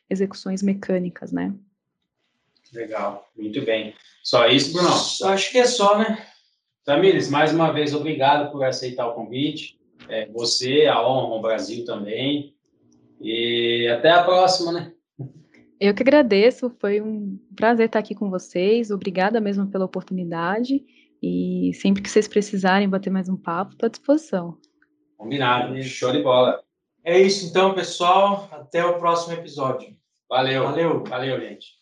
execuções 0.09 0.63
mecânicas, 0.63 1.31
né? 1.31 1.53
Legal, 2.73 3.29
muito 3.35 3.61
bem. 3.65 3.93
Só 4.23 4.47
isso, 4.47 4.71
Bruno? 4.71 4.89
Acho 4.89 5.51
que 5.51 5.57
é 5.57 5.65
só, 5.65 5.99
né? 5.99 6.25
Tamires, 6.85 7.29
mais 7.29 7.53
uma 7.53 7.71
vez, 7.71 7.93
obrigado 7.93 8.51
por 8.51 8.63
aceitar 8.63 9.07
o 9.07 9.13
convite. 9.13 9.79
É, 10.07 10.27
você, 10.27 10.87
a 10.87 11.05
Honra, 11.05 11.35
o 11.35 11.41
Brasil 11.41 11.83
também. 11.85 12.55
E 13.19 13.87
até 13.87 14.09
a 14.09 14.23
próxima, 14.23 14.71
né? 14.71 14.93
Eu 15.81 15.95
que 15.95 16.03
agradeço, 16.03 16.69
foi 16.79 17.01
um 17.01 17.39
prazer 17.55 17.87
estar 17.87 17.97
aqui 17.97 18.13
com 18.13 18.29
vocês. 18.29 18.91
Obrigada 18.91 19.41
mesmo 19.41 19.65
pela 19.65 19.83
oportunidade. 19.83 20.79
E 21.19 21.71
sempre 21.73 22.03
que 22.03 22.09
vocês 22.09 22.27
precisarem 22.27 22.87
bater 22.87 23.09
mais 23.09 23.27
um 23.27 23.35
papo, 23.35 23.71
estou 23.71 23.87
à 23.87 23.89
disposição. 23.89 24.59
Combinado, 25.17 25.81
show 25.81 26.11
de 26.11 26.21
bola. 26.21 26.61
É 27.03 27.19
isso 27.19 27.47
então, 27.47 27.73
pessoal. 27.73 28.47
Até 28.51 28.85
o 28.85 28.99
próximo 28.99 29.33
episódio. 29.33 29.97
Valeu. 30.29 30.65
Valeu. 30.65 31.03
Valeu, 31.03 31.39
gente. 31.41 31.80